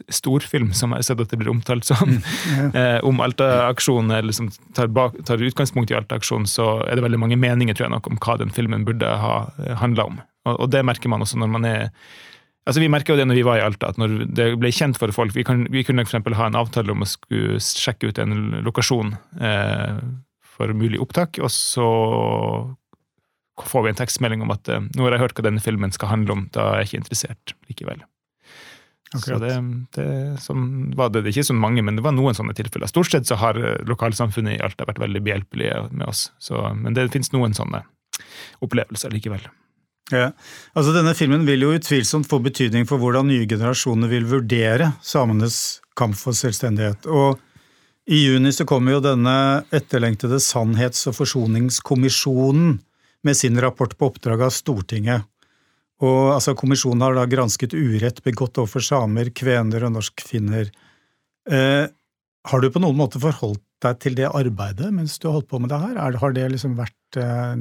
storfilm, 0.10 0.72
som 0.74 0.94
jeg 0.94 1.04
har 1.04 1.06
sett 1.06 1.22
at 1.22 1.30
det 1.34 1.38
blir 1.38 1.52
omtalt 1.52 1.86
som, 1.86 2.02
mm, 2.02 2.74
yeah. 2.74 3.00
om 3.10 3.22
Alta-aksjonen, 3.22 4.14
eller 4.18 4.34
som 4.34 4.50
tar, 4.74 4.90
tar, 5.28 5.44
utgangspunkt 5.46 5.94
i 5.94 5.98
Alta-aksjonen, 5.98 6.50
så 6.50 6.80
er 6.88 6.98
det 6.98 7.06
veldig 7.06 7.22
mange 7.22 7.38
meninger 7.40 7.78
tror 7.78 7.88
jeg 7.88 7.96
nok 7.98 8.10
om 8.10 8.22
hva 8.24 8.38
den 8.42 8.54
filmen 8.54 8.88
burde 8.88 9.10
ha 9.22 9.36
eh, 9.62 9.76
handla 9.82 10.08
om. 10.10 10.22
Og, 10.48 10.56
og, 10.56 10.70
det 10.74 10.82
merker 10.88 11.14
man 11.14 11.26
også 11.26 11.42
når 11.42 11.52
man 11.58 11.68
er 11.70 11.90
Altså 12.64 12.80
Vi 12.80 12.88
merka 12.88 13.16
det 13.20 13.26
når 13.28 13.36
vi 13.36 13.44
var 13.44 13.58
i 13.60 13.64
Alta, 13.66 13.90
at 13.92 13.98
når 14.00 14.22
det 14.40 14.46
ble 14.56 14.70
kjent 14.72 14.96
for 14.96 15.12
folk 15.12 15.34
Vi, 15.36 15.44
kan, 15.44 15.66
vi 15.72 15.82
kunne 15.84 16.06
f.eks. 16.06 16.16
ha 16.40 16.46
en 16.48 16.56
avtale 16.56 16.94
om 16.94 17.04
å 17.04 17.08
skulle 17.08 17.60
sjekke 17.60 18.08
ut 18.08 18.22
en 18.24 18.62
lokasjon 18.64 19.18
eh, 19.44 19.98
for 20.64 20.74
mulig 20.78 21.02
opptak, 21.04 21.38
og 21.44 21.52
så 21.52 21.90
får 23.62 23.84
vi 23.86 23.94
en 23.94 24.00
tekstmelding 24.00 24.42
om 24.46 24.56
at 24.56 24.72
eh, 24.72 24.82
nå 24.96 25.06
har 25.06 25.18
jeg 25.18 25.26
hørt 25.28 25.38
hva 25.38 25.46
denne 25.46 25.64
filmen 25.64 25.94
skal 25.94 26.14
handle 26.14 26.38
om, 26.38 26.48
da 26.56 26.72
er 26.72 26.84
jeg 26.84 26.92
ikke 26.92 27.02
interessert 27.04 27.56
likevel. 27.70 28.04
Akkurat. 29.14 29.28
Så 29.28 29.40
det, 29.44 29.56
det, 29.94 30.06
sånn 30.42 30.68
var 30.98 31.12
det, 31.14 31.28
ikke 31.30 31.46
så 31.46 31.54
mange, 31.54 31.84
men 31.86 32.00
det 32.00 32.06
var 32.06 32.16
noen 32.18 32.34
sånne 32.34 32.56
tilfeller. 32.58 32.90
Stort 32.90 33.12
sett 33.14 33.30
så 33.30 33.38
har 33.42 33.60
eh, 33.62 33.82
lokalsamfunnet 33.90 34.58
i 34.58 34.64
Alta 34.66 34.88
vært 34.90 35.04
veldig 35.04 35.22
behjelpelige 35.26 35.84
med 35.92 36.08
oss, 36.10 36.32
så, 36.42 36.66
men 36.74 36.98
det 36.98 37.12
finnes 37.14 37.34
noen 37.36 37.54
sånne 37.58 37.84
opplevelser 38.66 39.14
likevel. 39.14 39.46
Ja, 40.12 40.34
altså 40.76 40.92
Denne 40.92 41.14
filmen 41.16 41.46
vil 41.48 41.64
jo 41.64 41.72
utvilsomt 41.78 42.28
få 42.30 42.42
betydning 42.44 42.86
for 42.90 43.02
hvordan 43.02 43.30
nye 43.30 43.48
generasjoner 43.50 44.12
vil 44.12 44.26
vurdere 44.28 44.92
samenes 45.06 45.80
kamp 45.98 46.18
for 46.20 46.36
selvstendighet. 46.36 47.08
Og 47.08 47.40
i 48.06 48.20
juni 48.26 48.52
så 48.52 48.66
kommer 48.68 48.98
jo 48.98 49.04
denne 49.04 49.36
etterlengtede 49.72 50.40
Sannhets- 50.44 51.06
og 51.08 51.16
forsoningskommisjonen 51.22 52.80
med 53.24 53.38
sin 53.40 53.60
rapport 53.64 53.96
på 53.98 54.10
oppdrag 54.12 54.44
av 54.48 54.52
Stortinget. 54.52 55.24
Og 56.04 56.34
altså, 56.34 56.56
Kommisjonen 56.58 57.06
har 57.06 57.16
da 57.16 57.24
gransket 57.30 57.76
urett 57.78 58.20
begått 58.26 58.60
overfor 58.60 58.84
samer, 58.84 59.32
kvener 59.32 59.86
og 59.88 59.96
norskfinner. 59.96 60.68
Eh, 61.48 61.86
har 62.44 62.60
du 62.60 62.70
på 62.72 62.82
noen 62.84 63.00
måte 63.00 63.22
forholdt 63.24 63.64
deg 63.84 64.00
til 64.04 64.16
det 64.20 64.30
arbeidet 64.32 64.92
mens 64.96 65.16
du 65.20 65.30
har 65.30 65.38
holdt 65.38 65.50
på 65.52 65.62
med 65.64 65.72
det 65.72 65.80
her? 65.80 65.96
Er, 65.96 66.20
har 66.20 66.36
det 66.36 66.50
liksom 66.52 66.76
vært 66.80 67.20
eh, 67.20 67.56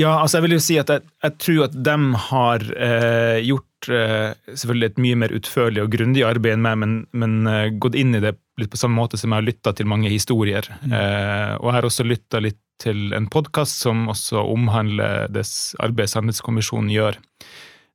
Ja, 0.00 0.20
altså 0.20 0.38
jeg 0.38 0.46
vil 0.46 0.56
jo 0.56 0.64
si 0.64 0.78
at 0.80 0.92
jeg, 0.92 1.04
jeg 1.24 1.36
tror 1.44 1.64
at 1.66 1.76
de 1.90 1.96
har 2.30 2.64
eh, 2.88 3.38
gjort 3.50 3.69
selvfølgelig 3.88 4.90
et 4.90 5.00
mye 5.00 5.18
mer 5.22 5.34
utførlig 5.36 5.82
og 5.84 5.92
grundig 5.94 6.24
arbeid 6.26 6.56
enn 6.56 6.64
meg, 6.64 6.80
men, 6.82 6.96
men 7.16 7.36
eh, 7.50 7.70
gått 7.80 7.96
inn 7.98 8.16
i 8.16 8.22
det 8.22 8.34
litt 8.60 8.72
på 8.72 8.80
samme 8.80 8.98
måte 8.98 9.20
som 9.20 9.32
jeg 9.32 9.40
har 9.40 9.46
lytta 9.46 9.72
til 9.76 9.88
mange 9.90 10.10
historier. 10.12 10.66
Mm. 10.82 10.92
Eh, 10.92 11.54
og 11.60 11.70
jeg 11.70 11.76
har 11.78 11.88
også 11.88 12.06
lytta 12.06 12.42
litt 12.44 12.60
til 12.80 13.14
en 13.16 13.28
podkast 13.32 13.82
som 13.84 14.06
også 14.12 14.42
omhandler 14.52 15.28
det 15.32 15.44
arbeidet 15.84 16.14
Sannhetskommisjonen 16.14 16.92
gjør. 16.92 17.18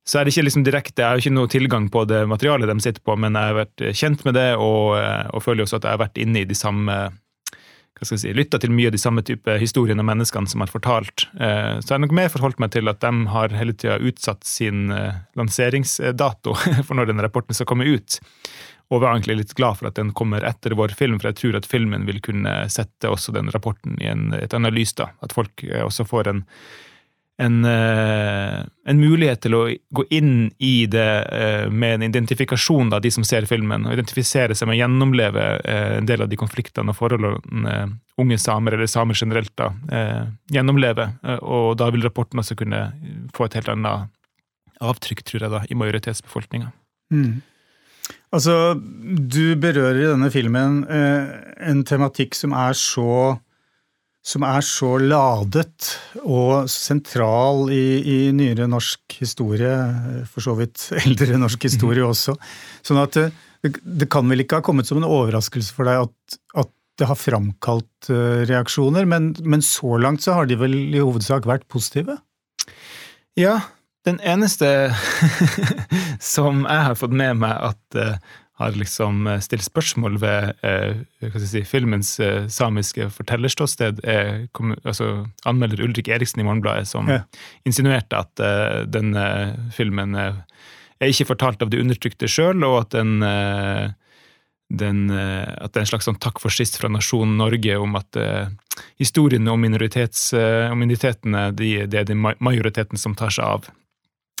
Så 0.06 0.20
er 0.20 0.26
det 0.26 0.34
ikke 0.34 0.46
liksom 0.46 0.62
direkte, 0.62 1.02
Jeg 1.02 1.08
har 1.08 1.18
ikke 1.18 1.34
noe 1.34 1.50
tilgang 1.50 1.88
på 1.90 2.04
det 2.06 2.20
materialet 2.30 2.70
de 2.70 2.78
sitter 2.84 3.02
på, 3.02 3.16
men 3.18 3.34
jeg 3.34 3.50
har 3.50 3.56
vært 3.58 3.86
kjent 3.98 4.22
med 4.22 4.36
det, 4.38 4.52
og, 4.54 4.94
og 5.34 5.42
føler 5.42 5.64
også 5.64 5.80
at 5.80 5.88
jeg 5.88 5.96
har 5.96 6.04
vært 6.04 6.20
inne 6.22 6.44
i 6.44 6.46
de 6.46 6.54
samme 6.54 6.94
hva 7.96 8.04
skal 8.04 8.18
jeg 8.18 8.22
si, 8.26 8.34
Lytta 8.36 8.60
til 8.60 8.74
mye 8.76 8.90
av 8.90 8.94
de 8.96 9.00
samme 9.00 9.22
type 9.24 9.56
historiene 9.60 10.02
og 10.04 10.08
menneskene 10.10 10.50
som 10.50 10.60
har 10.60 10.72
fortalt. 10.72 11.26
Eh, 11.40 11.78
så 11.80 11.88
jeg 11.88 11.94
har 11.94 12.02
nok 12.04 12.16
mer 12.18 12.32
forholdt 12.32 12.60
meg 12.60 12.74
til 12.74 12.92
at 12.92 13.00
de 13.00 13.12
har 13.32 13.54
hele 13.56 13.72
tida 13.72 13.96
utsatt 13.96 14.44
sin 14.44 14.90
eh, 14.92 15.22
lanseringsdato 15.38 16.56
for 16.86 16.98
når 16.98 17.12
den 17.12 17.24
rapporten 17.24 17.56
skal 17.56 17.68
komme 17.70 17.88
ut. 17.88 18.18
Og 18.92 19.00
var 19.00 19.14
egentlig 19.14 19.40
litt 19.40 19.54
glad 19.58 19.80
for 19.80 19.88
at 19.88 19.96
den 19.96 20.12
kommer 20.14 20.44
etter 20.46 20.76
vår 20.78 20.92
film, 20.98 21.16
for 21.18 21.32
jeg 21.32 21.40
tror 21.40 21.56
at 21.58 21.66
filmen 21.66 22.04
vil 22.06 22.20
kunne 22.22 22.52
sette 22.70 23.10
også 23.10 23.34
den 23.34 23.48
rapporten 23.54 23.96
i 23.98 24.10
en, 24.12 24.28
et 24.36 24.54
analys. 24.54 24.92
da, 25.00 25.08
At 25.24 25.34
folk 25.34 25.64
eh, 25.64 25.82
også 25.82 26.04
får 26.06 26.30
en, 26.34 26.44
en, 27.38 27.64
eh, 27.64 28.64
en, 28.84 29.00
mulighet 29.00 29.42
til 29.44 29.54
å 29.56 29.62
gå 29.68 30.04
inn 30.14 30.48
i 30.62 30.86
det 30.88 31.10
eh, 31.36 31.68
med 31.68 31.98
en 31.98 32.06
identifikasjon 32.08 32.94
av 32.96 33.02
de 33.04 33.10
som 33.12 33.26
ser 33.28 33.48
filmen, 33.48 33.84
og 33.84 33.96
identifisere 33.96 34.56
seg 34.56 34.68
med 34.68 34.78
å 34.78 34.80
gjennomleve 34.80 35.44
eh, 35.60 35.96
en 35.98 36.08
del 36.08 36.24
av 36.24 36.30
de 36.32 36.38
konfliktene 36.40 36.94
og 36.94 36.98
forholdene 36.98 37.76
unge 38.16 38.38
samer, 38.40 38.76
eller 38.76 38.88
samer 38.88 39.18
generelt, 39.18 39.52
da, 39.60 39.68
gjennomlever. 40.48 41.10
Og 41.44 41.74
da 41.76 41.90
vil 41.92 42.06
rapporten 42.06 42.40
også 42.40 42.54
kunne 42.56 42.78
få 43.36 43.44
et 43.44 43.58
helt 43.58 43.68
annet 43.68 44.08
avtrykk, 44.80 45.20
tror 45.28 45.44
jeg, 45.44 45.52
da, 45.52 45.60
i 45.68 45.76
majoritetsbefolkninga. 45.76 46.70
Mm. 47.12 47.42
Altså, 48.32 48.72
du 48.80 49.52
berører 49.60 50.00
i 50.00 50.08
denne 50.08 50.30
filmen 50.32 50.86
en 50.88 51.84
tematikk 51.84 52.38
som 52.38 52.56
er 52.56 52.72
så 52.80 53.36
som 54.26 54.42
er 54.42 54.64
så 54.66 54.96
ladet 54.98 55.92
og 56.24 56.66
sentral 56.70 57.68
i, 57.70 57.84
i, 58.02 58.16
nyere 58.34 58.66
norsk 58.70 59.20
historie, 59.20 59.70
for 60.30 60.42
så 60.42 60.56
vidt 60.58 60.88
eldre 61.04 61.38
norsk 61.38 61.68
historie 61.68 62.02
mhm. 62.02 62.14
også. 62.14 62.34
Sånn 62.86 63.02
at 63.02 63.20
det, 63.20 63.76
det 63.80 64.10
kan 64.12 64.26
vel 64.30 64.42
ikke 64.42 64.60
ha 64.60 64.66
kommet 64.66 64.88
som 64.88 64.98
en 65.00 65.08
overraskelse 65.08 65.74
for 65.76 65.88
deg 65.88 66.08
at, 66.08 66.38
at 66.64 66.72
det 66.96 67.08
har 67.10 67.18
framkalt 67.20 68.10
uh, 68.10 68.42
reaksjoner, 68.48 69.06
men, 69.08 69.34
men, 69.44 69.62
så 69.64 69.98
langt 70.00 70.24
så 70.24 70.36
har 70.38 70.50
de 70.50 70.58
vel 70.58 70.74
i 70.74 71.02
hovedsak 71.02 71.46
vært 71.48 71.66
positive? 71.72 72.18
Ja, 73.36 73.60
den 74.08 74.18
eneste 74.24 74.90
som 76.34 76.64
jeg 76.64 76.84
har 76.88 76.98
fått 76.98 77.14
med 77.14 77.42
meg 77.42 77.70
at 77.70 78.00
uh, 78.00 78.36
har 78.58 78.72
liksom 78.72 79.26
eh, 79.26 79.40
stilt 79.44 79.64
spørsmål 79.66 80.16
ved 80.22 80.64
eh, 80.64 81.36
si, 81.44 81.60
filmens 81.68 82.14
eh, 82.20 82.46
samiske 82.48 83.10
fortellerståsted, 83.12 84.00
er 84.04 84.46
altså, 84.84 85.26
anmelder 85.44 85.82
Ulrik 85.84 86.08
Eriksen 86.08 86.40
i 86.40 86.46
Morgenbladet, 86.46 86.88
som 86.88 87.08
ja. 87.10 87.20
insinuerte 87.68 88.22
at 88.24 88.40
eh, 88.40 88.80
denne 88.88 89.26
filmen 89.76 90.16
er 90.16 90.40
ikke 91.04 91.28
fortalt 91.34 91.64
av 91.66 91.72
de 91.72 91.82
undertrykte 91.84 92.30
sjøl, 92.32 92.64
og 92.64 92.78
at 92.86 92.96
den, 92.96 93.18
eh, 93.28 93.90
den, 94.72 95.04
eh, 95.12 95.44
at 95.44 95.74
det 95.74 95.82
er 95.82 95.84
en 95.84 95.92
slags 95.92 96.08
sånn 96.08 96.22
takk 96.24 96.40
for 96.40 96.54
sist 96.54 96.80
fra 96.80 96.88
nasjonen 96.88 97.36
Norge 97.36 97.76
om 97.76 98.00
at 98.00 98.22
historiene 98.96 99.52
om, 99.52 99.60
om 99.60 100.80
minoritetene 100.80 101.44
de, 101.52 101.70
det 101.84 102.00
er 102.00 102.08
det 102.08 102.16
majoriteten 102.16 102.96
som 102.96 103.12
tar 103.18 103.36
seg 103.36 103.44
av. 103.44 103.70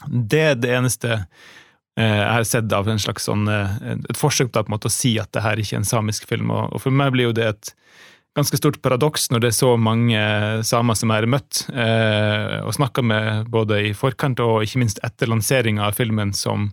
Det 0.08 0.44
er 0.54 0.60
det 0.60 0.72
eneste 0.76 1.20
Eh, 1.20 1.65
jeg 1.96 2.28
har 2.28 2.44
sett 2.44 2.72
av 2.76 2.88
en 2.92 3.00
slags 3.00 3.24
sånn, 3.24 3.46
eh, 3.48 3.76
et 3.94 4.18
forsøk 4.20 4.52
på, 4.52 4.66
måte, 4.68 4.90
å 4.90 4.92
si 4.92 5.14
at 5.20 5.32
det 5.32 5.44
her 5.46 5.60
ikke 5.60 5.78
er 5.78 5.82
en 5.82 5.88
samisk 5.88 6.28
film. 6.28 6.52
Og, 6.52 6.76
for 6.82 6.92
meg 6.92 7.14
blir 7.14 7.30
jo 7.30 7.36
det 7.36 7.46
et 7.48 7.72
ganske 8.36 8.58
stort 8.60 8.82
paradoks 8.84 9.30
når 9.32 9.40
det 9.40 9.48
er 9.48 9.56
så 9.56 9.70
mange 9.80 10.20
samer 10.68 10.98
som 10.98 11.08
jeg 11.08 11.22
har 11.22 11.30
møtt 11.32 11.62
eh, 11.72 12.58
og 12.60 12.74
snakka 12.76 13.00
med 13.00 13.48
både 13.48 13.78
i 13.88 13.92
forkant 13.96 14.42
og 14.44 14.60
ikke 14.66 14.82
minst 14.82 15.00
etter 15.06 15.30
lanseringa 15.32 15.86
av 15.86 15.96
filmen, 15.96 16.34
som 16.36 16.68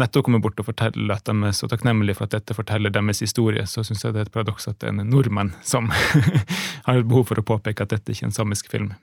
nettopp 0.00 0.24
kommer 0.26 0.40
bort 0.42 0.58
og 0.58 0.70
forteller 0.70 1.12
at 1.12 1.28
de 1.28 1.36
er 1.44 1.52
så 1.54 1.68
takknemlige 1.70 2.16
for 2.18 2.26
at 2.26 2.38
dette 2.38 2.56
forteller 2.56 2.94
deres 2.94 3.20
historie. 3.20 3.66
Så 3.68 3.84
syns 3.84 4.06
jeg 4.06 4.16
det 4.16 4.24
er 4.24 4.30
et 4.30 4.34
paradoks 4.34 4.66
at 4.70 4.80
det 4.80 4.88
er 4.88 4.96
en 4.96 5.12
nordmann 5.12 5.52
som 5.62 5.92
har 6.88 7.04
behov 7.04 7.28
for 7.28 7.42
å 7.42 7.46
påpeke 7.52 7.84
at 7.84 7.92
dette 7.92 8.16
ikke 8.16 8.24
er 8.24 8.32
en 8.32 8.40
samisk 8.40 8.72
film. 8.72 8.94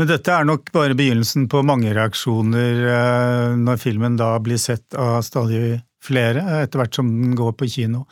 Men 0.00 0.10
dette 0.10 0.32
er 0.34 0.46
nok 0.48 0.72
bare 0.74 0.96
begynnelsen 0.98 1.46
på 1.50 1.62
mange 1.66 1.92
reaksjoner 1.94 2.80
eh, 2.90 3.56
når 3.60 3.80
filmen 3.82 4.18
da 4.18 4.32
blir 4.42 4.58
sett 4.58 4.96
av 4.98 5.20
stadig 5.26 5.78
flere, 6.04 6.42
etter 6.64 6.82
hvert 6.82 6.98
som 6.98 7.10
den 7.10 7.36
går 7.38 7.54
på 7.58 7.70
kino. 7.76 8.04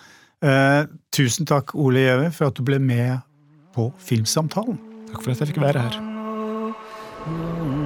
Eh, 0.42 0.82
tusen 1.14 1.48
takk, 1.48 1.74
Ole 1.74 2.06
Gjøve, 2.06 2.30
for 2.34 2.50
at 2.50 2.58
du 2.58 2.64
ble 2.66 2.78
med 2.82 3.18
på 3.74 3.90
Filmsamtalen. 4.02 4.78
Takk 5.12 5.24
for 5.24 5.34
at 5.34 5.42
jeg 5.42 5.52
fikk 5.52 5.62
være 5.64 5.86
her. 5.88 7.81